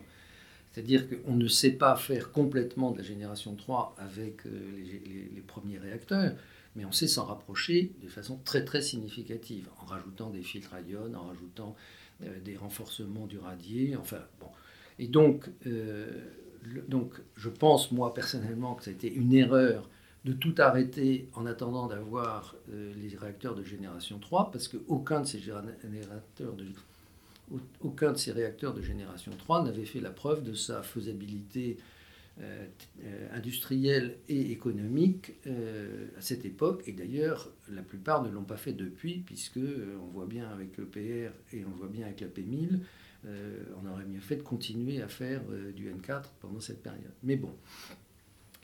C'est-à-dire 0.71 1.05
qu'on 1.07 1.35
ne 1.35 1.47
sait 1.47 1.71
pas 1.71 1.95
faire 1.95 2.31
complètement 2.31 2.91
de 2.91 2.97
la 2.97 3.03
génération 3.03 3.55
3 3.55 3.95
avec 3.97 4.45
euh, 4.45 4.49
les, 5.33 5.41
premiers 5.41 5.77
réacteurs, 5.77 6.35
mais 6.75 6.83
on 6.83 6.91
sait 6.91 7.07
s'en 7.07 7.25
rapprocher 7.25 7.93
de 8.03 8.09
façon 8.09 8.39
très 8.43 8.65
très 8.65 8.81
significative, 8.81 9.69
en 9.81 9.85
rajoutant 9.85 10.31
des 10.31 10.41
filtres 10.41 10.73
à 10.73 10.81
ion, 10.81 11.13
en 11.15 11.27
rajoutant 11.27 11.75
des 12.43 12.55
renforcements 12.55 13.27
du 13.27 13.37
radier, 13.37 13.95
enfin 13.95 14.21
bon. 14.39 14.47
Et 14.99 15.07
donc, 15.07 15.49
euh, 15.67 16.07
donc, 16.87 17.13
je 17.35 17.49
pense 17.49 17.91
moi 17.91 18.13
personnellement 18.13 18.75
que 18.75 18.83
ça 18.83 18.91
a 18.91 18.93
été 18.93 19.13
une 19.13 19.33
erreur 19.33 19.89
de 20.23 20.33
tout 20.33 20.55
arrêter 20.57 21.29
en 21.35 21.45
attendant 21.45 21.87
d'avoir 21.87 22.55
les 22.73 23.15
réacteurs 23.15 23.53
de 23.53 23.63
génération 23.63 24.17
3, 24.17 24.49
parce 24.51 24.67
qu'aucun 24.67 25.21
de 25.21 25.27
ces 25.27 25.39
générateurs 25.39 26.53
de 26.53 26.65
aucun 27.81 28.11
de 28.11 28.17
ces 28.17 28.31
réacteurs 28.31 28.73
de 28.73 28.81
génération 28.81 29.31
3 29.37 29.63
n'avait 29.63 29.85
fait 29.85 29.99
la 29.99 30.09
preuve 30.09 30.43
de 30.43 30.53
sa 30.53 30.81
faisabilité 30.81 31.77
euh, 32.41 32.65
euh, 33.05 33.27
industrielle 33.31 34.17
et 34.27 34.51
économique 34.51 35.35
euh, 35.47 36.07
à 36.17 36.21
cette 36.21 36.43
époque. 36.43 36.83
Et 36.85 36.91
d'ailleurs, 36.91 37.49
la 37.69 37.81
plupart 37.81 38.23
ne 38.23 38.29
l'ont 38.29 38.43
pas 38.43 38.57
fait 38.57 38.73
depuis, 38.73 39.19
puisque 39.25 39.57
on 39.57 40.07
voit 40.07 40.25
bien 40.25 40.49
avec 40.49 40.75
le 40.75 40.85
PR 40.85 41.31
et 41.53 41.63
on 41.65 41.69
voit 41.77 41.87
bien 41.87 42.05
avec 42.05 42.19
la 42.19 42.27
P1000, 42.27 42.79
on 43.23 43.89
aurait 43.89 44.05
mieux 44.05 44.19
fait 44.19 44.35
de 44.35 44.43
continuer 44.43 45.01
à 45.01 45.07
faire 45.07 45.41
du 45.75 45.89
N4 45.89 46.25
pendant 46.41 46.59
cette 46.59 46.83
période. 46.83 47.11
Mais 47.23 47.37
bon, 47.37 47.51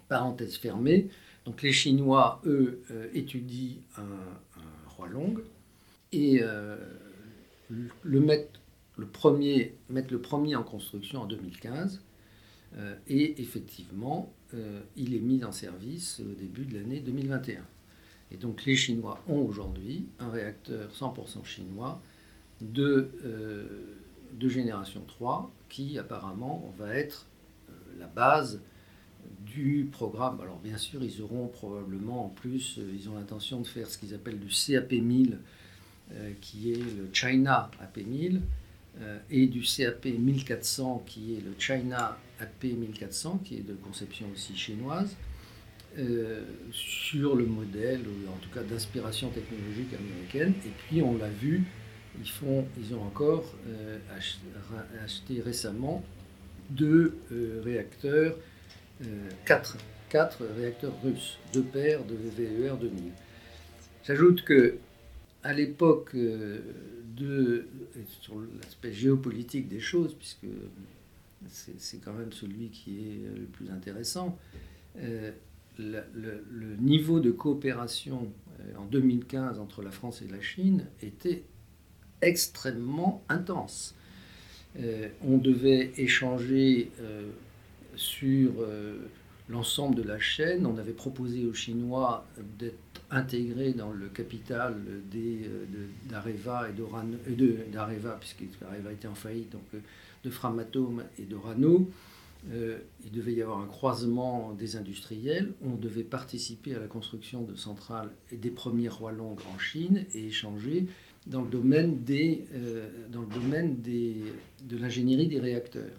parenthèse 0.08 0.58
fermée. 0.58 1.10
Donc 1.46 1.64
les 1.64 1.72
Chinois, 1.72 2.42
eux, 2.46 2.84
étudient 3.14 3.78
un, 3.98 4.90
roi 4.90 5.08
long 5.08 5.34
et 6.12 6.42
le 7.70 8.20
mettent 8.20 8.60
premier, 9.12 9.76
mettre 9.90 10.12
le 10.12 10.22
premier 10.22 10.56
en 10.56 10.64
construction 10.64 11.22
en 11.22 11.26
2015. 11.26 12.02
Euh, 12.78 12.96
et 13.08 13.42
effectivement, 13.42 14.32
euh, 14.54 14.82
il 14.96 15.16
est 15.16 15.20
mis 15.20 15.44
en 15.44 15.52
service 15.52 16.22
au 16.22 16.34
début 16.34 16.66
de 16.66 16.78
l'année 16.78 17.00
2021. 17.00 17.62
Et 18.32 18.38
donc 18.38 18.66
les 18.66 18.76
Chinois 18.76 19.22
ont 19.28 19.40
aujourd'hui 19.40 20.06
un 20.20 20.30
réacteur 20.30 20.90
100% 20.92 21.44
chinois 21.44 22.02
de, 22.62 23.12
euh, 23.26 23.66
de, 24.34 24.48
génération 24.48 25.04
3 25.06 25.52
qui 25.68 25.98
apparemment 25.98 26.74
va 26.78 26.96
être 26.96 27.28
la 28.00 28.08
base 28.08 28.62
du 29.46 29.90
programme. 29.92 30.40
Alors 30.40 30.60
bien 30.60 30.78
sûr, 30.78 31.04
ils 31.04 31.22
auront 31.22 31.48
probablement 31.48 32.26
en 32.26 32.30
plus, 32.30 32.80
ils 32.94 33.10
ont 33.10 33.16
l'intention 33.16 33.60
de 33.60 33.68
faire 33.68 33.90
ce 33.90 33.98
qu'ils 33.98 34.14
appellent 34.14 34.40
du 34.40 34.48
CAP 34.48 34.94
1000, 34.94 35.40
qui 36.42 36.72
est 36.72 36.78
le 36.78 37.10
China 37.14 37.70
AP 37.80 37.98
1000, 37.98 38.38
euh, 38.38 38.40
et 39.30 39.48
du 39.48 39.62
CAP 39.62 40.06
1400 40.06 41.04
qui 41.08 41.36
est 41.36 41.42
le 41.42 41.54
China 41.58 42.18
AP 42.40 42.64
1400 42.64 43.42
qui 43.44 43.56
est 43.58 43.68
de 43.68 43.74
conception 43.74 44.28
aussi 44.34 44.56
chinoise 44.56 45.16
euh, 45.98 46.44
sur 46.72 47.36
le 47.36 47.46
modèle 47.46 48.00
ou 48.08 48.32
en 48.32 48.38
tout 48.38 48.50
cas 48.50 48.64
d'inspiration 48.64 49.30
technologique 49.30 49.94
américaine. 49.94 50.54
Et 50.66 50.72
puis 50.88 51.02
on 51.02 51.18
l'a 51.18 51.28
vu 51.28 51.64
ils, 52.22 52.30
font, 52.30 52.66
ils 52.78 52.94
ont 52.94 53.04
encore 53.04 53.54
euh, 53.68 53.98
acheté, 55.04 55.42
récemment 55.42 56.04
deux 56.70 57.18
réacteurs 57.66 58.38
quatre, 59.46 59.78
quatre 60.10 60.46
réacteurs 60.58 60.94
russes 61.04 61.38
deux 61.54 61.64
paires 61.64 62.06
de 62.06 62.16
VVER 62.16 62.76
2000 62.80 63.12
j'ajoute 64.06 64.44
que 64.44 64.78
à 65.44 65.52
l'époque 65.54 66.16
sur 68.22 68.40
l'aspect 68.62 68.94
géopolitique 68.94 69.68
des 69.68 69.80
choses, 69.80 70.16
puisque 70.16 70.48
c'est 71.48 72.04
quand 72.04 72.14
même 72.14 72.32
celui 72.32 72.70
qui 72.70 73.00
est 73.00 73.38
le 73.38 73.46
plus 73.46 73.70
intéressant, 73.70 74.38
euh, 75.00 75.32
le, 75.80 76.76
niveau 76.80 77.20
de 77.20 77.32
coopération 77.32 78.32
euh, 78.60 78.78
en 78.78 78.86
2015 78.86 79.60
entre 79.60 79.82
la 79.82 79.92
France 79.92 80.22
et 80.22 80.28
la 80.28 80.42
Chine 80.42 80.86
était 81.02 81.44
extrêmement 82.22 83.24
intense. 83.30 83.96
Euh, 84.80 85.10
on 85.22 85.38
devait 85.38 85.92
échanger 85.98 86.92
sur 87.96 88.52
l'ensemble 89.52 89.96
de 89.96 90.04
la 90.04 90.20
chaîne. 90.20 90.66
On 90.66 90.78
avait 90.78 90.94
proposé 90.94 91.46
aux 91.46 91.54
Chinois 91.54 92.26
d'être 92.58 92.78
intégrés 93.12 93.74
dans 93.74 93.92
le 93.92 94.08
capital 94.08 94.76
euh, 95.16 95.66
d'Areva 96.10 96.70
et 96.70 97.72
d'Areva, 97.72 98.18
puisqu'Areva 98.20 98.92
était 98.92 99.08
en 99.08 99.16
faillite, 99.16 99.52
donc 99.52 99.64
euh, 99.76 99.80
de 100.24 100.30
Framatome 100.30 101.04
et 101.20 101.24
d'Orano. 101.24 101.90
Euh, 102.52 102.80
il 103.04 103.12
devait 103.12 103.34
y 103.34 103.42
avoir 103.42 103.60
un 103.60 103.68
croisement 103.68 104.54
des 104.54 104.76
industriels. 104.76 105.54
On 105.64 105.76
devait 105.76 106.04
participer 106.04 106.74
à 106.74 106.80
la 106.80 106.88
construction 106.88 107.44
de 107.44 107.56
centrales 107.56 108.10
et 108.32 108.38
des 108.38 108.50
premiers 108.50 108.90
rois 108.90 109.12
longs 109.12 109.36
en 109.54 109.60
Chine 109.60 110.06
et 110.14 110.28
échanger 110.28 110.88
dans 111.28 111.44
le 111.44 111.50
domaine, 111.50 112.00
dans 113.12 113.22
le 113.22 113.28
domaine 113.28 113.80
des, 113.82 114.24
de 114.64 114.78
l'ingénierie 114.78 115.28
des 115.28 115.40
réacteurs. 115.40 115.92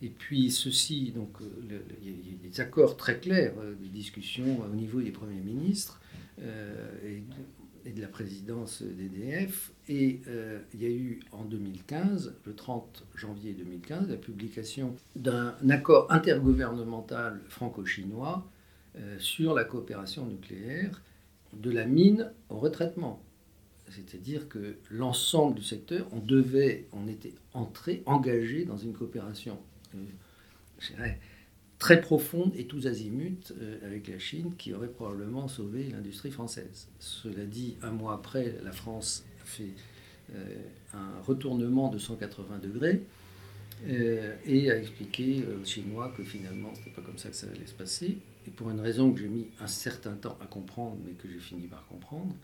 Et 0.00 0.10
puis 0.10 0.50
ceci, 0.50 1.10
donc 1.10 1.38
il 2.02 2.08
y 2.08 2.34
a 2.34 2.48
des 2.48 2.60
accords 2.60 2.96
très 2.96 3.18
clairs, 3.18 3.54
des 3.80 3.88
discussions 3.88 4.60
au 4.60 4.74
niveau 4.74 5.00
des 5.00 5.10
premiers 5.10 5.40
ministres. 5.40 6.00
Euh, 6.42 6.90
et, 7.04 7.22
de 7.92 8.02
la 8.02 8.08
présidence 8.08 8.82
d'EDF. 8.82 9.72
Et 9.88 10.20
euh, 10.28 10.60
il 10.74 10.82
y 10.82 10.84
a 10.84 10.90
eu 10.90 11.20
en 11.32 11.44
2015, 11.44 12.34
le 12.44 12.54
30 12.54 13.06
janvier 13.14 13.54
2015, 13.54 14.10
la 14.10 14.16
publication 14.16 14.94
d'un 15.16 15.54
accord 15.70 16.06
intergouvernemental 16.12 17.40
franco-chinois 17.48 18.46
sur 19.18 19.54
la 19.54 19.64
coopération 19.64 20.26
nucléaire 20.26 21.00
de 21.54 21.70
la 21.70 21.86
mine 21.86 22.30
au 22.50 22.58
retraitement. 22.58 23.22
C'est-à-dire 23.90 24.48
que 24.48 24.76
l'ensemble 24.90 25.54
du 25.54 25.62
secteur, 25.62 26.06
devait, 26.12 26.86
on 26.92 27.08
était 27.08 27.34
entré, 27.54 28.02
engagé 28.06 28.64
dans 28.64 28.76
une 28.76 28.92
coopération, 28.92 29.58
très 31.78 32.00
profonde 32.00 32.52
et 32.56 32.66
tous 32.66 32.86
azimuts 32.86 33.52
euh, 33.52 33.78
avec 33.86 34.08
la 34.08 34.18
Chine 34.18 34.52
qui 34.58 34.74
aurait 34.74 34.88
probablement 34.88 35.48
sauvé 35.48 35.88
l'industrie 35.90 36.30
française. 36.30 36.88
Cela 36.98 37.44
dit, 37.44 37.76
un 37.82 37.92
mois 37.92 38.14
après, 38.14 38.56
la 38.64 38.72
France 38.72 39.24
a 39.42 39.46
fait 39.46 39.74
euh, 40.34 40.56
un 40.92 41.20
retournement 41.22 41.88
de 41.88 41.98
180 41.98 42.58
degrés 42.58 43.02
euh, 43.86 44.34
et 44.44 44.70
a 44.70 44.76
expliqué 44.76 45.44
aux 45.46 45.64
Chinois 45.64 46.12
que 46.16 46.24
finalement, 46.24 46.74
ce 46.74 46.80
n'était 46.80 46.90
pas 46.90 47.02
comme 47.02 47.18
ça 47.18 47.28
que 47.28 47.36
ça 47.36 47.46
allait 47.46 47.66
se 47.66 47.74
passer. 47.74 48.18
Et 48.46 48.50
pour 48.50 48.70
une 48.70 48.80
raison 48.80 49.12
que 49.12 49.20
j'ai 49.20 49.28
mis 49.28 49.46
un 49.60 49.66
certain 49.66 50.14
temps 50.14 50.36
à 50.40 50.46
comprendre, 50.46 50.96
mais 51.04 51.12
que 51.12 51.28
j'ai 51.28 51.38
fini 51.38 51.66
par 51.68 51.86
comprendre, 51.86 52.34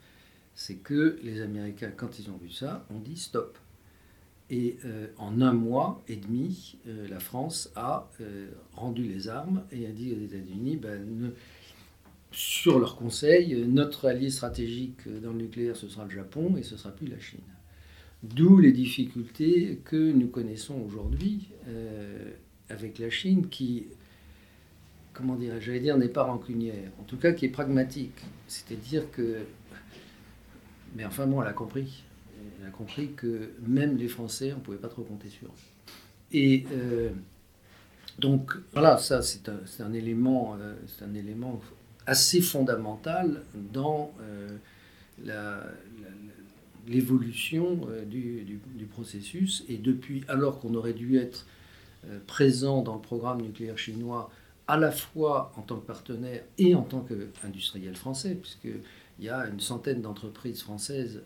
c'est 0.55 0.77
que 0.77 1.19
les 1.25 1.41
Américains, 1.41 1.91
quand 1.97 2.19
ils 2.21 2.31
ont 2.31 2.37
vu 2.37 2.51
ça, 2.51 2.87
ont 2.91 3.01
dit 3.01 3.17
stop. 3.17 3.59
Et 4.51 4.77
euh, 4.85 5.07
en 5.17 5.41
un 5.41 5.53
mois 5.53 6.03
et 6.07 6.17
demi, 6.17 6.77
euh, 6.87 7.09
la 7.09 7.19
France 7.19 7.73
a 7.77 8.11
euh, 8.21 8.49
rendu 8.75 9.03
les 9.03 9.29
armes 9.29 9.63
et 9.73 9.87
a 9.87 9.91
dit 9.91 10.13
aux 10.13 10.23
États-Unis, 10.23 10.77
ben, 10.77 11.33
sur 12.31 12.79
leur 12.79 12.97
conseil, 12.97 13.65
notre 13.67 14.07
allié 14.07 14.29
stratégique 14.29 15.09
dans 15.23 15.31
le 15.31 15.39
nucléaire, 15.39 15.77
ce 15.77 15.89
sera 15.89 16.05
le 16.05 16.11
Japon 16.11 16.57
et 16.59 16.63
ce 16.63 16.77
sera 16.77 16.91
plus 16.91 17.07
la 17.07 17.19
Chine. 17.19 17.41
D'où 18.23 18.59
les 18.59 18.73
difficultés 18.73 19.81
que 19.85 20.13
nous 20.13 20.29
connaissons 20.29 20.83
aujourd'hui 20.85 21.51
avec 22.69 22.99
la 22.99 23.09
Chine 23.09 23.49
qui, 23.49 23.87
comment 25.13 25.37
dirais 25.37 25.61
j'allais 25.61 25.79
dire, 25.79 25.97
n'est 25.97 26.09
pas 26.09 26.25
rancunière, 26.25 26.91
en 26.99 27.05
tout 27.05 27.19
cas 27.19 27.33
qui 27.33 27.45
est 27.45 27.51
pragmatique. 27.51 28.21
C'est-à-dire 28.49 29.09
que, 29.13 29.43
mais 30.97 31.05
enfin 31.05 31.29
bon, 31.29 31.41
elle 31.41 31.49
a 31.49 31.53
compris 31.53 32.03
elle 32.61 32.69
a 32.69 32.71
compris 32.71 33.13
que 33.13 33.51
même 33.67 33.97
les 33.97 34.09
Français, 34.09 34.53
on 34.53 34.59
ne 34.59 34.63
pouvait 34.63 34.79
pas 34.79 34.89
trop 34.89 35.03
compter 35.03 35.29
sur 35.29 35.49
eux. 35.49 35.75
Et 36.33 36.67
euh, 36.73 37.11
donc, 38.19 38.53
voilà, 38.73 38.99
ça, 38.99 39.23
c'est 39.23 39.49
un, 39.81 39.93
élément, 39.93 40.57
euh, 40.61 40.75
un 41.03 41.15
élément 41.15 41.61
assez 42.07 42.41
fondamental 42.41 43.43
dans 43.73 44.13
euh, 44.21 45.61
l'évolution 46.89 47.87
du, 48.07 48.43
du, 48.43 48.85
processus. 48.87 49.65
Et 49.69 49.79
depuis, 49.79 50.25
alors 50.29 50.61
qu'on 50.61 50.75
aurait 50.75 50.93
dû 50.93 51.17
être 51.17 51.47
présent 52.27 52.83
dans 52.83 52.97
le 52.97 53.01
programme 53.01 53.41
nucléaire 53.41 53.79
chinois, 53.79 54.31
à 54.67 54.77
la 54.77 54.91
fois 54.91 55.53
en 55.57 55.63
tant 55.63 55.77
que 55.77 55.87
partenaire 55.87 56.43
et 56.59 56.75
en 56.75 56.83
tant 56.83 57.01
qu'industriel 57.01 57.97
français, 57.97 58.35
puisqu'il 58.35 59.25
y 59.25 59.29
a 59.29 59.47
une 59.47 59.61
centaine 59.61 60.03
d'entreprises 60.03 60.63
françaises 60.63 61.23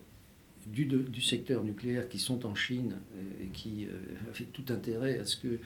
du, 0.72 1.22
secteur 1.22 1.64
nucléaire 1.64 2.08
qui 2.08 2.18
sont 2.18 2.46
en 2.46 2.54
Chine 2.54 2.96
et, 3.40 3.46
qui 3.48 3.86
euh, 3.86 4.44
tout 4.52 4.64
intérêt 4.70 5.18
à 5.18 5.24
ce 5.24 5.36
que 5.36 5.58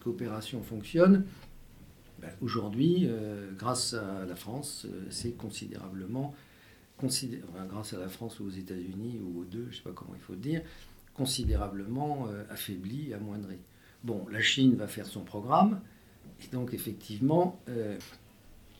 coopération 0.00 0.62
fonctionne, 0.62 1.24
ben, 2.20 2.30
aujourd'hui, 2.40 3.06
euh, 3.08 3.50
grâce 3.56 3.94
à 3.94 4.24
la 4.26 4.36
France, 4.36 4.86
euh, 4.88 5.06
c'est 5.10 5.32
considérablement, 5.32 6.34
grâce 6.98 7.94
à 7.94 7.98
la 7.98 8.08
France 8.08 8.40
ou 8.40 8.46
aux 8.46 8.50
États-Unis 8.50 9.20
ou 9.22 9.40
aux 9.40 9.44
deux, 9.44 9.64
je 9.64 9.68
ne 9.68 9.74
sais 9.74 9.82
pas 9.82 9.92
comment 9.92 10.14
il 10.14 10.20
faut 10.20 10.34
dire, 10.34 10.60
considérablement 11.14 12.28
affaibli, 12.50 13.14
amoindri. 13.14 13.56
Bon, 14.04 14.26
la 14.30 14.42
Chine 14.42 14.74
va 14.74 14.86
faire 14.86 15.06
son 15.06 15.22
programme, 15.22 15.80
et 16.44 16.54
donc 16.54 16.74
effectivement, 16.74 17.58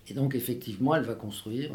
et 0.06 0.12
donc 0.12 0.34
effectivement 0.34 0.94
elle 0.94 1.04
va 1.04 1.14
construire 1.14 1.70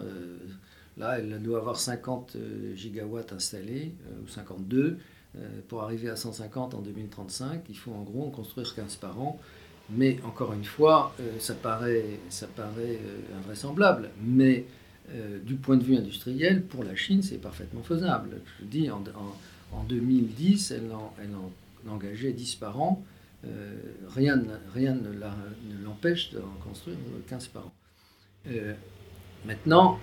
Là, 0.97 1.19
elle 1.19 1.41
doit 1.41 1.59
avoir 1.59 1.77
50 1.77 2.35
euh, 2.35 2.75
gigawatts 2.75 3.33
installés, 3.33 3.93
euh, 4.07 4.23
ou 4.23 4.27
52. 4.27 4.97
Euh, 5.37 5.47
pour 5.67 5.83
arriver 5.83 6.09
à 6.09 6.15
150 6.15 6.73
en 6.73 6.81
2035, 6.81 7.63
il 7.69 7.77
faut 7.77 7.91
en 7.91 8.03
gros 8.03 8.25
en 8.27 8.29
construire 8.29 8.73
15 8.73 8.95
par 8.95 9.19
an. 9.19 9.39
Mais 9.89 10.17
encore 10.23 10.53
une 10.53 10.63
fois, 10.63 11.15
ça 11.37 11.53
paraît, 11.53 12.05
ça 12.29 12.47
paraît 12.47 12.99
invraisemblable. 13.37 14.09
Mais 14.19 14.65
du 15.43 15.57
point 15.57 15.77
de 15.77 15.83
vue 15.83 15.95
industriel, 15.95 16.63
pour 16.63 16.83
la 16.83 16.95
Chine, 16.95 17.21
c'est 17.21 17.37
parfaitement 17.37 17.83
faisable. 17.83 18.41
Je 18.59 18.65
dis, 18.65 18.89
en, 18.89 19.03
en, 19.71 19.83
2010, 19.83 20.71
elle, 20.71 20.91
en, 20.91 21.13
elle 21.21 21.29
engageait 21.87 22.31
10 22.31 22.55
par 22.55 22.81
an. 22.81 23.03
rien, 24.15 24.41
rien 24.73 24.95
ne 24.95 25.11
l'empêche 25.83 26.33
d'en 26.33 26.67
construire 26.67 26.97
15 27.27 27.49
par 27.49 27.67
an. 27.67 27.73
maintenant, 29.45 29.99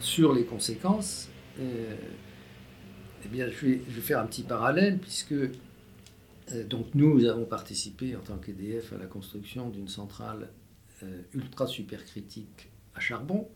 sur 0.00 0.32
les 0.32 0.44
conséquences, 0.44 1.28
euh, 1.60 1.96
eh 3.24 3.28
bien, 3.28 3.48
je 3.48 3.66
vais, 3.66 3.78
faire 4.00 4.20
un 4.20 4.26
petit 4.26 4.42
parallèle, 4.42 4.98
puisque 4.98 5.32
euh, 5.32 5.48
donc 6.68 6.86
nous 6.94 7.24
avons 7.26 7.44
participé 7.44 8.16
en 8.16 8.20
tant 8.20 8.36
qu'EDF 8.36 8.92
à 8.92 8.98
la 8.98 9.06
construction 9.06 9.68
d'une 9.68 9.88
centrale 9.88 10.50
euh, 11.02 11.22
ultra 11.34 11.66
supercritique 11.66 12.70
à 12.94 13.00
charbon 13.00 13.48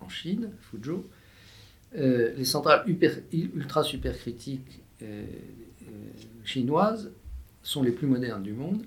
en 0.00 0.08
Chine, 0.08 0.50
Fuzhou. 0.60 1.04
les 1.94 2.44
centrales 2.44 2.84
ultra 3.32 3.84
supercritiques 3.84 4.82
chinoises 6.44 7.12
sont 7.62 7.82
les 7.82 7.92
plus 7.92 8.08
modernes 8.08 8.42
du 8.42 8.52
monde, 8.52 8.84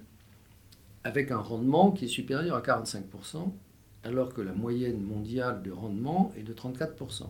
avec 1.05 1.31
un 1.31 1.37
rendement 1.37 1.91
qui 1.91 2.05
est 2.05 2.09
supérieur 2.09 2.57
à 2.57 2.61
45%, 2.61 3.53
alors 4.05 4.33
que 4.33 4.41
la 4.41 4.53
moyenne 4.53 5.01
mondiale 5.01 5.61
de 5.63 5.71
rendement 5.71 6.31
est 6.37 6.43
de 6.43 6.53
34%. 6.53 7.23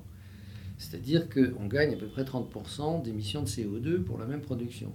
C'est-à-dire 0.77 1.29
qu'on 1.29 1.65
gagne 1.67 1.93
à 1.93 1.97
peu 1.97 2.07
près 2.07 2.23
30% 2.23 3.01
d'émissions 3.01 3.41
de 3.41 3.47
CO2 3.47 4.03
pour 4.03 4.19
la 4.19 4.25
même 4.25 4.41
production. 4.41 4.93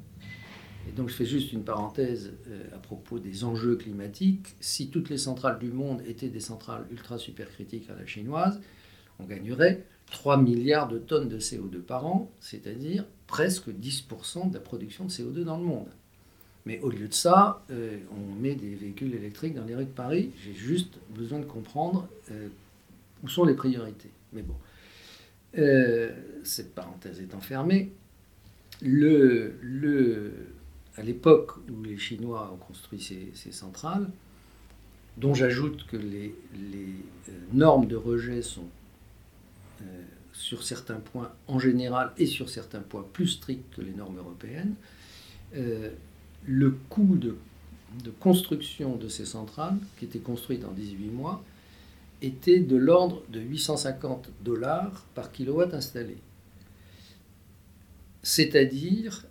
Et 0.89 0.93
donc 0.93 1.09
je 1.09 1.15
fais 1.15 1.27
juste 1.27 1.53
une 1.53 1.65
parenthèse 1.65 2.35
euh, 2.49 2.65
à 2.75 2.79
propos 2.79 3.19
des 3.19 3.45
enjeux 3.45 3.77
climatiques. 3.77 4.57
Si 4.61 4.91
toutes 4.91 5.09
les 5.09 5.19
centrales 5.19 5.59
du 5.59 5.73
monde 5.73 6.03
étaient 6.07 6.29
des 6.29 6.41
centrales 6.41 6.87
ultra 6.91 7.19
supercritiques 7.19 7.89
à 7.91 7.95
la 7.95 8.07
chinoise, 8.07 8.61
on 9.19 9.25
gagnerait 9.25 9.87
3 10.11 10.37
milliards 10.39 10.89
de 10.89 10.99
tonnes 10.99 11.29
de 11.29 11.39
CO2 11.39 11.81
par 11.81 12.07
an, 12.07 12.31
c'est-à-dire 12.41 13.05
presque 13.27 13.69
10% 13.71 14.51
de 14.51 14.55
la 14.55 14.61
production 14.61 15.05
de 15.05 15.11
CO2 15.11 15.45
dans 15.45 15.57
le 15.57 15.65
monde. 15.65 15.89
Mais 16.71 16.79
au 16.83 16.89
lieu 16.89 17.09
de 17.09 17.15
ça, 17.15 17.65
euh, 17.73 17.99
on 18.13 18.41
met 18.41 18.55
des 18.55 18.77
véhicules 18.77 19.13
électriques 19.13 19.55
dans 19.55 19.65
les 19.65 19.75
rues 19.75 19.87
de 19.87 19.91
Paris. 19.91 20.31
J'ai 20.45 20.55
juste 20.55 21.01
besoin 21.09 21.41
de 21.41 21.45
comprendre 21.45 22.07
euh, 22.31 22.47
où 23.25 23.29
sont 23.29 23.43
les 23.43 23.55
priorités. 23.55 24.13
Mais 24.33 24.43
bon, 24.43 24.55
euh, 25.59 26.13
cette 26.45 26.73
parenthèse 26.73 27.21
étant 27.21 27.41
fermée, 27.41 27.91
le, 28.83 29.55
le, 29.61 30.33
à 30.97 31.03
l'époque 31.03 31.57
où 31.69 31.83
les 31.83 31.99
Chinois 31.99 32.53
ont 32.55 32.65
construit 32.65 33.01
ces, 33.01 33.51
centrales, 33.51 34.09
dont 35.17 35.35
j'ajoute 35.35 35.89
que 35.89 35.97
les, 35.97 36.37
les 36.55 36.95
normes 37.53 37.89
de 37.89 37.97
rejet 37.97 38.43
sont 38.43 38.69
sur 40.33 40.63
certains 40.63 41.01
points 41.01 41.33
en 41.49 41.59
général 41.59 42.13
et 42.17 42.27
sur 42.27 42.49
certains 42.49 42.79
points 42.79 43.05
plus 43.13 43.27
strictes 43.27 43.75
que 43.75 43.83
les 43.83 43.93
normes 43.93 44.19
européennes, 44.19 44.77
le 46.47 46.71
coût 46.89 47.17
de, 47.17 47.37
construction 48.19 48.97
de 48.97 49.09
ces 49.09 49.25
centrales, 49.25 49.79
qui 49.99 50.05
étaient 50.05 50.19
construites 50.19 50.65
en 50.65 50.73
18 50.73 51.11
mois, 51.11 51.43
était 52.23 52.61
de 52.61 52.77
l'ordre 52.77 53.23
de 53.31 53.41
850 53.41 54.31
dollars 54.43 55.07
par 55.15 55.33
kilowatt 55.33 55.73
installé. 55.75 56.19
C'est-à-dire 58.23 59.27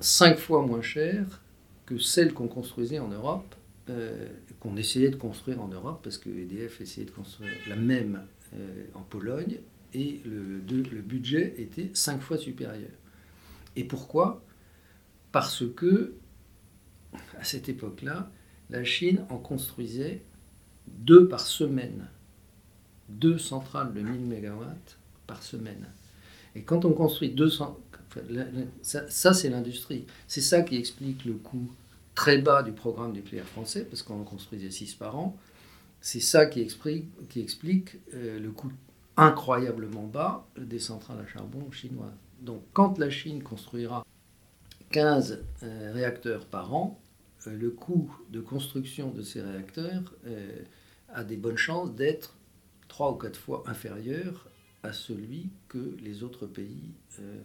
5 0.00 0.38
fois 0.38 0.64
moins 0.66 0.82
cher 0.82 1.42
que 1.86 1.98
celles 1.98 2.32
qu'on 2.32 2.48
construisait 2.48 2.98
en 2.98 3.08
Europe, 3.08 3.54
euh, 3.88 4.28
qu'on 4.60 4.76
essayait 4.76 5.10
de 5.10 5.16
construire 5.16 5.60
en 5.62 5.68
Europe, 5.68 6.00
parce 6.02 6.18
que 6.18 6.28
EDF 6.28 6.80
essayait 6.80 7.06
de 7.06 7.10
construire 7.10 7.52
la 7.68 7.76
même 7.76 8.22
euh, 8.54 8.84
en 8.94 9.00
Pologne, 9.00 9.58
et 9.92 10.20
le, 10.24 10.60
le 10.68 11.00
budget 11.00 11.54
était 11.58 11.90
5 11.94 12.20
fois 12.20 12.38
supérieur. 12.38 12.90
Et 13.76 13.84
pourquoi? 13.84 14.42
Parce 15.32 15.64
que 15.74 16.14
à 17.40 17.44
cette 17.44 17.68
époque-là, 17.68 18.30
la 18.68 18.84
Chine 18.84 19.24
en 19.30 19.38
construisait 19.38 20.22
deux 20.86 21.26
par 21.26 21.40
semaine. 21.40 22.06
Deux 23.08 23.38
centrales 23.38 23.92
de 23.92 24.00
1000 24.00 24.20
MW 24.20 24.64
par 25.26 25.42
semaine. 25.42 25.86
Et 26.54 26.62
quand 26.62 26.84
on 26.84 26.92
construit 26.92 27.30
200... 27.30 27.78
Ça, 28.82 29.08
ça 29.08 29.32
c'est 29.32 29.48
l'industrie. 29.48 30.04
C'est 30.26 30.40
ça 30.40 30.62
qui 30.62 30.76
explique 30.76 31.24
le 31.24 31.34
coût 31.34 31.70
très 32.14 32.38
bas 32.38 32.62
du 32.62 32.72
programme 32.72 33.12
nucléaire 33.12 33.46
français, 33.46 33.84
parce 33.84 34.02
qu'on 34.02 34.20
en 34.20 34.24
construisait 34.24 34.70
6 34.70 34.94
par 34.94 35.16
an. 35.16 35.36
C'est 36.00 36.20
ça 36.20 36.46
qui 36.46 36.60
explique, 36.60 37.98
euh, 38.14 38.38
le 38.38 38.50
coût 38.50 38.72
incroyablement 39.16 40.06
bas 40.06 40.46
des 40.58 40.78
centrales 40.78 41.20
à 41.20 41.26
charbon 41.26 41.70
chinoises. 41.70 42.10
Donc 42.40 42.62
quand 42.72 42.98
la 42.98 43.10
Chine 43.10 43.42
construira 43.42 44.04
15 44.90 45.44
euh, 45.62 45.92
réacteurs 45.94 46.46
par 46.46 46.74
an, 46.74 46.99
le 47.46 47.70
coût 47.70 48.14
de 48.30 48.40
construction 48.40 49.10
de 49.10 49.22
ces 49.22 49.40
réacteurs 49.40 50.14
euh, 50.26 50.62
a 51.08 51.24
des 51.24 51.36
bonnes 51.36 51.56
chances 51.56 51.94
d'être 51.94 52.36
trois 52.88 53.12
ou 53.12 53.14
quatre 53.14 53.38
fois 53.38 53.62
inférieur 53.66 54.50
à 54.82 54.92
celui 54.92 55.50
que 55.68 55.96
les 56.02 56.22
autres 56.22 56.46
pays 56.46 56.92
euh, 57.20 57.40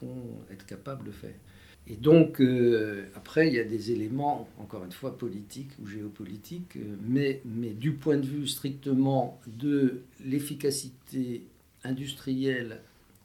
vont 0.00 0.40
être 0.50 0.66
capables 0.66 1.04
de 1.06 1.12
faire. 1.12 1.34
Et 1.86 1.96
donc, 1.96 2.40
euh, 2.40 3.06
après, 3.14 3.48
il 3.48 3.54
y 3.54 3.58
a 3.58 3.64
des 3.64 3.92
éléments, 3.92 4.48
encore 4.58 4.84
une 4.84 4.92
fois, 4.92 5.18
politiques 5.18 5.72
ou 5.82 5.86
géopolitiques, 5.86 6.76
euh, 6.76 6.96
mais, 7.02 7.42
mais 7.44 7.70
du 7.70 7.92
point 7.92 8.16
de 8.16 8.26
vue 8.26 8.46
strictement 8.46 9.40
de 9.46 10.02
l'efficacité 10.24 11.46
industrielle 11.82 12.80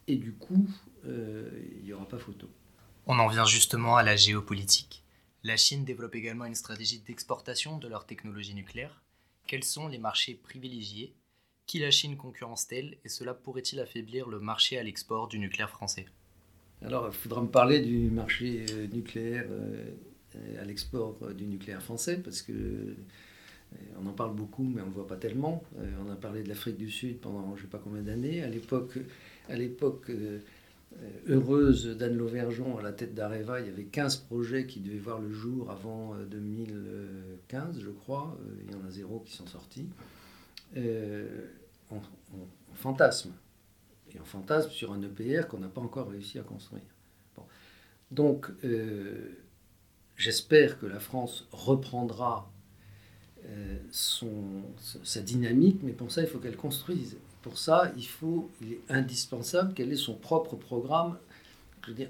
et 0.07 0.17
du 0.17 0.33
coût, 0.33 0.67
il 1.05 1.85
n'y 1.85 1.93
aura 1.93 2.05
pas 2.07 2.17
photo. 2.17 2.47
On 3.07 3.17
en 3.19 3.27
vient 3.27 3.45
justement 3.45 3.95
à 3.95 4.03
la 4.03 4.17
géopolitique. 4.17 5.01
La 5.43 5.55
Chine 5.55 5.85
développe 5.85 6.15
également 6.15 6.43
une 6.43 6.55
stratégie 6.55 6.99
d'exportation 6.99 7.77
de 7.77 7.87
leur 7.87 8.05
technologie 8.05 8.53
nucléaire. 8.53 9.01
Quels 9.47 9.63
sont 9.63 9.87
les 9.87 9.97
marchés 9.97 10.33
privilégiés? 10.33 11.13
Qui 11.65 11.79
la 11.79 11.91
Chine 11.91 12.17
concurrence-t-elle? 12.17 12.97
Et 13.05 13.09
cela 13.09 13.33
pourrait-il 13.33 13.79
affaiblir 13.79 14.27
le 14.27 14.41
marché 14.41 14.77
à 14.77 14.83
l'export 14.83 15.29
du 15.29 15.39
nucléaire 15.39 15.69
français? 15.69 16.07
Alors, 16.81 17.07
il 17.07 17.13
faudra 17.13 17.41
me 17.41 17.47
parler 17.47 17.79
du 17.79 18.11
marché 18.11 18.65
euh, 18.71 18.87
nucléaire 18.87 19.45
euh, 19.49 20.61
à 20.61 20.65
l'export 20.65 21.17
euh, 21.21 21.33
du 21.33 21.45
nucléaire 21.45 21.81
français, 21.81 22.17
parce 22.17 22.41
que 22.41 22.95
on 24.01 24.07
en 24.07 24.13
parle 24.13 24.35
beaucoup, 24.35 24.63
mais 24.63 24.81
on 24.81 24.87
ne 24.87 24.91
voit 24.91 25.05
pas 25.05 25.15
tellement. 25.15 25.63
On 26.03 26.11
a 26.11 26.15
parlé 26.15 26.41
de 26.41 26.49
l'Afrique 26.49 26.77
du 26.77 26.89
Sud 26.89 27.19
pendant 27.19 27.55
je 27.55 27.61
ne 27.61 27.65
sais 27.67 27.71
pas 27.71 27.77
combien 27.77 28.01
d'années. 28.01 28.41
À 28.41 28.49
l'époque, 28.49 28.97
heureuse 31.27 31.97
d'Anne 31.97 32.17
Lauvergeon 32.17 32.77
à 32.77 32.81
la 32.81 32.91
tête 32.91 33.13
d'Areva, 33.13 33.59
il 33.59 33.67
y 33.67 33.69
avait 33.69 33.85
15 33.85 34.17
projets 34.17 34.65
qui 34.65 34.79
devaient 34.79 34.97
voir 34.97 35.19
le 35.19 35.31
jour 35.31 35.69
avant 35.69 36.15
2015, 36.29 37.77
euh, 37.77 37.81
je 37.81 37.89
crois. 37.89 38.37
Euh, 38.41 38.63
il 38.65 38.71
y 38.71 38.75
en 38.75 38.85
a 38.85 38.91
zéro 38.91 39.19
qui 39.19 39.33
sont 39.33 39.47
sortis. 39.47 39.87
on, 40.75 42.01
fantasme. 42.73 43.31
Et 44.13 44.19
on 44.19 44.25
fantasme 44.25 44.71
sur 44.71 44.91
un 44.91 45.01
EPR 45.01 45.47
qu'on 45.47 45.59
n'a 45.59 45.67
pas 45.67 45.81
encore 45.81 46.09
réussi 46.09 46.39
à 46.39 46.43
construire. 46.43 46.81
Donc, 48.11 48.47
j'espère 50.17 50.79
que 50.79 50.87
la 50.87 50.99
France 50.99 51.47
reprendra 51.51 52.51
sa 53.91 55.21
dynamique, 55.21 55.81
mais 55.83 55.91
pour 55.91 56.11
ça, 56.11 56.21
il 56.21 56.27
faut 56.27 56.39
qu'elle 56.39 56.57
construise. 56.57 57.17
Pour 57.41 57.57
ça, 57.57 57.91
il, 57.95 58.05
faut, 58.05 58.49
il 58.61 58.73
est 58.73 58.81
indispensable 58.89 59.73
qu'elle 59.73 59.91
ait 59.91 59.97
son 59.97 60.15
propre 60.15 60.55
programme. 60.55 61.17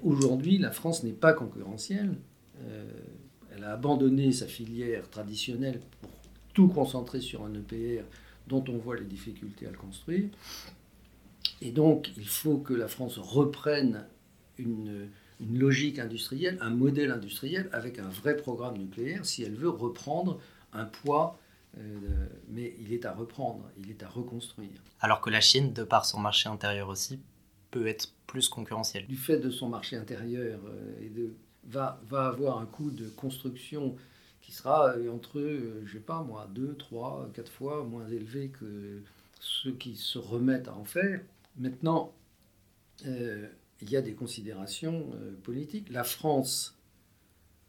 Aujourd'hui, 0.04 0.58
la 0.58 0.72
France 0.72 1.04
n'est 1.04 1.12
pas 1.12 1.34
concurrentielle. 1.34 2.16
Euh, 2.64 2.92
elle 3.56 3.64
a 3.64 3.74
abandonné 3.74 4.32
sa 4.32 4.48
filière 4.48 5.10
traditionnelle 5.10 5.80
pour 6.02 6.12
tout 6.54 6.68
concentrer 6.68 7.22
sur 7.22 7.44
un 7.46 7.54
EPR 7.54 8.04
dont 8.48 8.64
on 8.68 8.78
voit 8.78 8.98
les 8.98 9.06
difficultés 9.06 9.68
à 9.68 9.72
le 9.72 9.78
construire. 9.78 10.30
Et 11.62 11.72
donc, 11.72 12.12
il 12.18 12.28
faut 12.28 12.58
que 12.58 12.74
la 12.74 12.88
France 12.88 13.18
reprenne 13.18 14.06
une, 14.58 15.10
logique 15.54 16.00
industrielle, 16.00 16.58
un 16.60 16.70
modèle 16.70 17.12
industriel 17.12 17.70
avec 17.72 18.00
un 18.00 18.10
vrai 18.10 18.36
programme 18.36 18.78
nucléaire 18.78 19.26
si 19.26 19.44
elle 19.44 19.56
veut 19.56 19.70
reprendre 19.70 20.40
un 20.74 20.86
poids 20.86 21.40
mais 22.50 22.76
il 22.80 22.94
est 22.94 23.06
à 23.06 23.14
reprendre, 23.14 23.70
il 23.78 23.90
est 23.90 24.04
à 24.04 24.10
reconstruire. 24.10 24.82
Alors 25.00 25.22
que 25.22 25.30
la 25.30 25.42
Chine, 25.42 25.74
de 25.74 25.84
par 25.84 26.06
son 26.06 26.20
marché 26.20 26.50
intérieur 26.50 26.90
aussi, 26.90 27.20
peut 27.72 27.88
être 27.88 28.12
plus 28.28 28.50
concurrentielle. 28.50 29.08
Du 29.08 29.16
fait 29.16 29.40
de 29.40 29.50
son 29.50 29.70
marché 29.70 29.96
intérieur, 29.96 30.60
euh, 30.66 31.02
et 31.02 31.10
de, 31.10 31.34
va, 31.66 32.02
va 32.08 32.28
avoir 32.28 32.60
un 32.60 32.66
coût 32.66 32.92
de 32.92 33.08
construction 33.10 33.96
qui 34.42 34.52
sera 34.52 34.96
euh, 34.96 35.14
entre, 35.14 35.42
je 35.86 35.92
sais 35.92 36.00
pas 36.00 36.24
moi, 36.24 36.50
2, 36.54 36.76
3, 36.76 37.30
4 37.34 37.52
fois 37.52 37.84
moins 37.84 38.08
élevé 38.08 38.50
que 38.50 39.02
ceux 39.40 39.72
qui 39.74 39.96
se 39.96 40.18
remettent 40.18 40.68
à 40.68 40.76
en 40.76 40.86
faire. 40.86 41.22
Maintenant, 41.58 42.14
il 43.06 43.90
y 43.90 43.96
a 43.96 44.02
des 44.02 44.14
considérations 44.14 45.10
politiques. 45.44 45.90
La 45.90 46.04
France, 46.04 46.78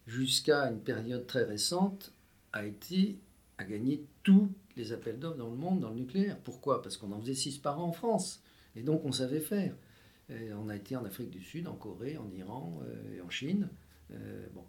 jusqu'à 0.08 0.64
une 0.64 0.80
période 0.80 1.26
très 1.26 1.44
récente, 1.44 2.12
a 2.52 2.64
été 2.64 3.16
a 3.60 3.64
gagné 3.64 4.04
tous 4.22 4.50
les 4.76 4.92
appels 4.92 5.18
d'offres 5.18 5.36
dans 5.36 5.50
le 5.50 5.56
monde 5.56 5.80
dans 5.80 5.90
le 5.90 5.96
nucléaire. 5.96 6.38
Pourquoi? 6.42 6.82
Parce 6.82 6.96
qu'on 6.96 7.12
en 7.12 7.20
faisait 7.20 7.34
6 7.34 7.58
par 7.58 7.78
an 7.78 7.88
en 7.88 7.92
France. 7.92 8.42
Et 8.74 8.82
donc 8.82 9.04
on 9.04 9.12
savait 9.12 9.40
faire. 9.40 9.74
on 10.30 10.68
a 10.68 10.76
été 10.76 10.96
en 10.96 11.04
Afrique 11.04 11.30
du 11.30 11.42
Sud, 11.42 11.68
en 11.68 11.74
Corée, 11.74 12.16
en 12.16 12.30
Iran 12.32 12.80
euh, 12.82 13.16
et 13.16 13.20
en 13.20 13.30
Chine. 13.30 13.68
Euh, 14.12 14.46
bon. 14.54 14.64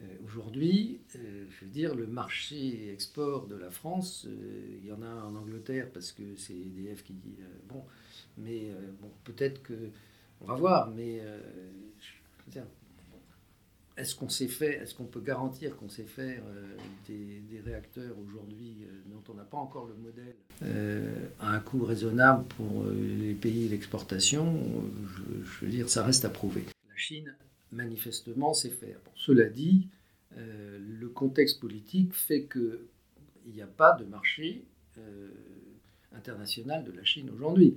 Euh, 0.00 0.04
aujourd'hui, 0.24 1.02
je 1.12 1.64
veux 1.64 1.70
dire, 1.70 1.94
le 1.94 2.06
marché 2.06 2.90
export 2.90 3.46
de 3.46 3.54
la 3.54 3.70
France, 3.70 4.26
il 4.26 4.86
y 4.86 4.92
en 4.92 5.02
a 5.02 5.24
en 5.24 5.34
Angleterre 5.34 5.90
parce 5.92 6.12
que 6.12 6.36
c'est 6.36 6.54
EDF 6.54 7.04
qui 7.04 7.12
dit 7.12 7.36
bon, 7.68 7.84
mais 8.38 8.72
bon, 9.02 9.10
peut-être 9.24 9.62
que 9.62 9.90
on 10.40 10.46
va 10.46 10.54
voir, 10.54 10.90
mais 10.90 11.20
est-ce 14.00 14.14
qu'on 14.14 14.28
sait 14.28 14.48
faire, 14.48 14.82
est-ce 14.82 14.94
qu'on 14.94 15.04
peut 15.04 15.20
garantir 15.20 15.76
qu'on 15.76 15.88
sait 15.88 16.04
faire 16.04 16.42
euh, 16.46 16.76
réacteurs 17.60 18.16
aujourd'hui 18.18 18.84
euh, 18.84 18.86
dont 19.06 19.22
on 19.32 19.34
n'a 19.34 19.44
pas 19.44 19.58
encore 19.58 19.86
le 19.86 19.94
modèle 19.94 20.34
euh, 20.62 21.28
à 21.40 21.54
un 21.54 21.60
coût 21.60 21.84
raisonnable 21.84 22.44
pour 22.56 22.84
les 22.84 23.34
pays 23.34 23.68
l'exportation 23.68 24.60
je, 25.44 25.64
veux 25.64 25.70
dire, 25.70 25.88
ça 25.88 26.04
reste 26.04 26.24
à 26.24 26.30
prouver. 26.30 26.64
La 26.88 26.96
Chine, 26.96 27.34
manifestement, 27.72 28.54
sait 28.54 28.70
faire. 28.70 28.98
cela 29.14 29.48
dit, 29.48 29.88
le 30.36 31.08
contexte 31.08 31.60
politique 31.60 32.12
fait 32.12 32.44
qu'il 32.44 33.52
n'y 33.52 33.62
a 33.62 33.66
pas 33.66 33.96
de 33.98 34.04
marché 34.04 34.64
international 36.14 36.84
de 36.84 36.92
la 36.92 37.04
Chine 37.04 37.30
aujourd'hui. 37.30 37.76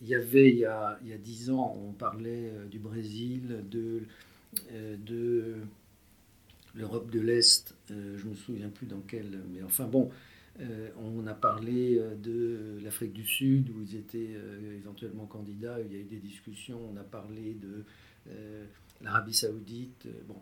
il 0.00 0.08
y 0.08 0.14
avait, 0.14 0.50
il 0.50 0.58
y 0.58 0.64
a 0.64 1.18
dix 1.18 1.50
ans, 1.50 1.76
on 1.86 1.92
parlait 1.92 2.52
du 2.70 2.78
Brésil, 2.78 3.64
euh, 4.72 4.96
de 4.96 5.56
l'Europe 6.74 7.10
de 7.10 7.20
l'Est, 7.20 7.74
euh, 7.90 8.18
je 8.18 8.24
ne 8.24 8.30
me 8.30 8.34
souviens 8.34 8.68
plus 8.68 8.86
dans 8.86 9.00
quel, 9.00 9.42
mais 9.50 9.62
enfin 9.62 9.86
bon, 9.86 10.10
euh, 10.60 10.90
on 10.98 11.26
a 11.26 11.34
parlé 11.34 12.00
de 12.22 12.78
l'Afrique 12.82 13.12
du 13.12 13.24
Sud 13.24 13.70
où 13.70 13.82
ils 13.82 13.96
étaient 13.96 14.36
éventuellement 14.76 15.26
candidats, 15.26 15.80
il 15.80 15.92
y 15.92 15.96
a 15.96 15.98
eu 15.98 16.04
des 16.04 16.18
discussions, 16.18 16.80
on 16.92 16.96
a 16.96 17.04
parlé 17.04 17.54
de 17.54 17.84
l'Arabie 19.02 19.34
saoudite. 19.34 20.06
bon, 20.28 20.36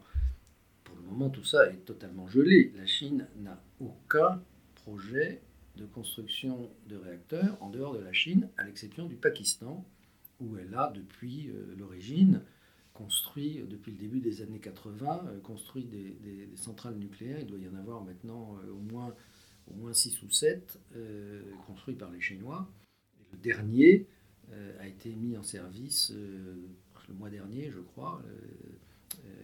pour 0.84 0.96
le 0.96 1.02
moment, 1.02 1.30
tout 1.30 1.44
ça 1.44 1.70
est 1.70 1.84
totalement 1.86 2.28
gelé. 2.28 2.72
La 2.76 2.86
Chine 2.86 3.26
n'a 3.38 3.62
aucun 3.80 4.42
projet 4.74 5.40
de 5.76 5.86
construction 5.86 6.70
de 6.88 6.96
réacteurs 6.96 7.56
en 7.62 7.70
dehors 7.70 7.94
de 7.94 8.00
la 8.00 8.12
Chine, 8.12 8.50
à 8.58 8.64
l'exception 8.64 9.06
du 9.06 9.16
Pakistan, 9.16 9.82
où 10.40 10.58
elle 10.58 10.74
a 10.74 10.92
depuis 10.94 11.50
l'origine 11.78 12.42
construit 12.92 13.60
euh, 13.60 13.66
depuis 13.66 13.92
le 13.92 13.98
début 13.98 14.20
des 14.20 14.42
années 14.42 14.58
80, 14.58 15.26
euh, 15.26 15.40
construit 15.40 15.84
des, 15.84 16.48
centrales 16.56 16.96
nucléaires. 16.96 17.40
Il 17.40 17.46
doit 17.46 17.58
y 17.58 17.68
en 17.68 17.74
avoir 17.74 18.02
maintenant 18.02 18.56
euh, 18.64 18.72
au 18.72 18.80
moins 18.92 19.14
au 19.68 19.74
moins 19.74 19.92
6 19.92 20.22
ou 20.22 20.30
7 20.30 20.80
construits 21.68 21.94
par 21.94 22.10
les 22.10 22.20
Chinois. 22.20 22.68
le 23.30 23.38
dernier 23.38 24.08
a 24.80 24.88
été 24.88 25.14
mis 25.14 25.36
en 25.36 25.44
service 25.44 26.12
le 26.12 27.14
mois 27.14 27.30
dernier, 27.30 27.70
je 27.70 27.78
crois. 27.78 28.20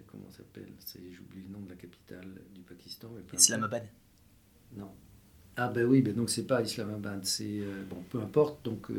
comment 0.09 0.29
s'appelle 0.29 0.73
J'oublie 1.13 1.45
le 1.45 1.51
nom 1.51 1.61
de 1.61 1.69
la 1.71 1.77
capitale 1.77 2.43
du 2.53 2.63
Pakistan. 2.63 3.11
Islamabad 3.33 3.87
Non. 4.73 4.93
Ah 5.61 5.69
ben 5.69 5.85
oui, 5.85 6.03
ben 6.03 6.15
donc 6.15 6.31
c'est 6.31 6.47
pas 6.47 6.63
Islamabad, 6.63 7.25
c'est 7.25 7.63
bon, 7.91 8.01
peu 8.11 8.21
importe. 8.21 8.65
Donc 8.65 8.91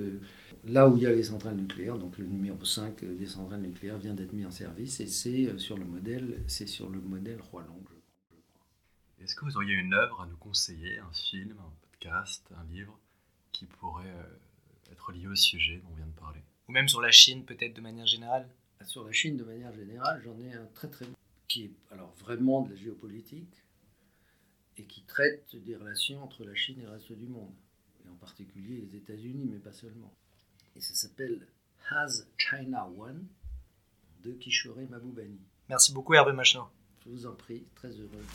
là 0.65 0.87
où 0.87 0.97
il 0.97 1.03
y 1.03 1.07
a 1.07 1.11
les 1.11 1.23
centrales 1.23 1.55
nucléaires, 1.55 1.97
donc 1.97 2.17
le 2.17 2.25
numéro 2.25 2.63
5 2.63 3.03
des 3.03 3.25
centrales 3.25 3.61
nucléaires 3.61 3.97
vient 3.97 4.13
d'être 4.13 4.33
mis 4.33 4.45
en 4.45 4.51
service 4.51 4.99
et 4.99 5.07
c'est 5.07 5.47
euh, 5.47 5.57
sur 5.57 5.77
le 5.77 5.85
modèle, 5.85 6.43
c'est 6.47 6.67
sur 6.67 6.89
le 6.89 6.99
modèle 6.99 7.37
crois. 7.37 7.65
Est-ce 9.21 9.35
que 9.35 9.45
vous 9.45 9.57
auriez 9.57 9.73
une 9.73 9.93
œuvre 9.93 10.21
à 10.21 10.27
nous 10.27 10.37
conseiller, 10.37 10.99
un 10.99 11.11
film, 11.11 11.55
un 11.59 11.71
podcast, 11.81 12.45
un 12.57 12.63
livre 12.73 12.97
qui 13.51 13.65
pourrait 13.65 14.05
euh, 14.07 14.91
être 14.91 15.11
lié 15.11 15.27
au 15.27 15.35
sujet 15.35 15.77
dont 15.77 15.89
on 15.91 15.95
vient 15.95 16.07
de 16.07 16.19
parler? 16.19 16.41
Ou 16.67 16.71
même 16.71 16.87
sur 16.87 17.01
la 17.01 17.11
Chine 17.11 17.43
peut-être 17.45 17.75
de 17.75 17.81
manière 17.81 18.05
générale? 18.05 18.47
Sur 18.85 19.03
la 19.05 19.11
Chine 19.11 19.35
de 19.35 19.43
manière 19.43 19.73
générale, 19.73 20.21
j'en 20.23 20.37
ai 20.39 20.53
un 20.53 20.65
très 20.73 20.89
très 20.89 21.05
qui 21.47 21.65
est 21.65 21.71
alors 21.91 22.13
vraiment 22.19 22.61
de 22.61 22.69
la 22.69 22.75
géopolitique 22.75 23.63
et 24.79 24.85
qui 24.85 25.03
traite 25.03 25.55
des 25.55 25.75
relations 25.75 26.23
entre 26.23 26.43
la 26.43 26.55
Chine 26.55 26.79
et 26.79 26.83
le 26.83 26.89
reste 26.89 27.11
du 27.11 27.27
monde, 27.27 27.53
et 28.05 28.09
en 28.09 28.15
particulier 28.15 28.81
les 28.81 28.97
États-Unis, 28.97 29.47
mais 29.51 29.59
pas 29.59 29.73
seulement 29.73 30.11
et 30.79 30.81
ça 30.81 30.93
s'appelle 30.95 31.45
Has 31.91 32.25
China 32.37 32.87
Won 32.95 33.15
de 34.23 34.31
Kishore 34.31 34.77
Maboubani. 34.89 35.39
Merci 35.67 35.93
beaucoup 35.93 36.13
Hervé 36.13 36.31
Machin. 36.31 36.65
Je 37.03 37.09
vous 37.09 37.25
en 37.25 37.33
prie, 37.33 37.65
très 37.75 37.89
heureux. 37.89 38.25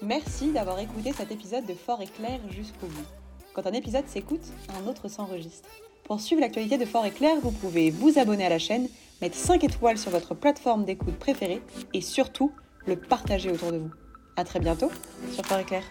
Merci 0.00 0.52
d'avoir 0.52 0.78
écouté 0.78 1.12
cet 1.12 1.30
épisode 1.30 1.66
de 1.66 1.74
Fort 1.74 2.00
et 2.00 2.06
Clair 2.06 2.40
jusqu'au 2.50 2.86
bout. 2.86 3.06
Quand 3.52 3.66
un 3.66 3.72
épisode 3.72 4.06
s'écoute, 4.06 4.44
un 4.68 4.86
autre 4.86 5.08
s'enregistre. 5.08 5.68
Pour 6.04 6.20
suivre 6.20 6.40
l'actualité 6.40 6.78
de 6.78 6.84
Fort 6.84 7.06
et 7.06 7.10
Clair, 7.10 7.36
vous 7.40 7.52
pouvez 7.52 7.90
vous 7.90 8.18
abonner 8.18 8.46
à 8.46 8.48
la 8.48 8.58
chaîne, 8.58 8.88
mettre 9.20 9.36
5 9.36 9.64
étoiles 9.64 9.98
sur 9.98 10.10
votre 10.10 10.34
plateforme 10.34 10.84
d'écoute 10.84 11.16
préférée 11.16 11.62
et 11.94 12.00
surtout 12.00 12.52
le 12.86 12.96
partager 12.96 13.50
autour 13.50 13.72
de 13.72 13.78
vous. 13.78 13.92
A 14.36 14.44
très 14.44 14.60
bientôt 14.60 14.90
sur 15.34 15.44
Fort 15.44 15.58
et 15.58 15.64
Clair. 15.64 15.82